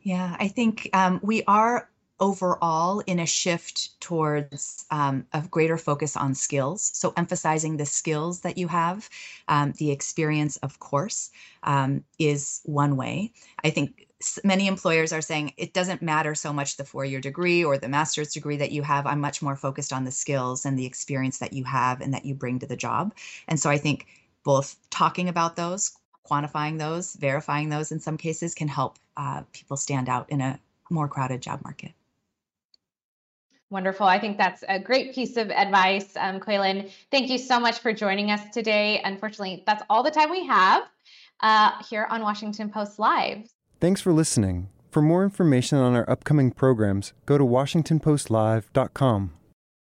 [0.03, 1.89] Yeah, I think um, we are
[2.23, 6.93] overall in a shift towards um, a greater focus on skills.
[6.95, 9.11] So, emphasizing the skills that you have,
[9.49, 11.31] um, the experience, of course,
[11.65, 13.33] um, is one way.
[13.65, 14.07] I think
[14.45, 17.89] many employers are saying it doesn't matter so much the four year degree or the
[17.89, 19.05] master's degree that you have.
[19.05, 22.25] I'm much more focused on the skills and the experience that you have and that
[22.25, 23.15] you bring to the job.
[23.49, 24.07] And so, I think
[24.45, 25.91] both talking about those,
[26.31, 30.61] quantifying those, verifying those in some cases can help uh, people stand out in a
[30.89, 31.93] more crowded job market.
[33.73, 34.07] Wonderful.
[34.07, 36.91] I think that's a great piece of advice, um, Kweilin.
[37.11, 39.01] Thank you so much for joining us today.
[39.03, 40.83] Unfortunately, that's all the time we have
[41.41, 43.49] uh, here on Washington Post Live.
[43.81, 44.69] Thanks for listening.
[44.91, 49.33] For more information on our upcoming programs, go to WashingtonPostLive.com.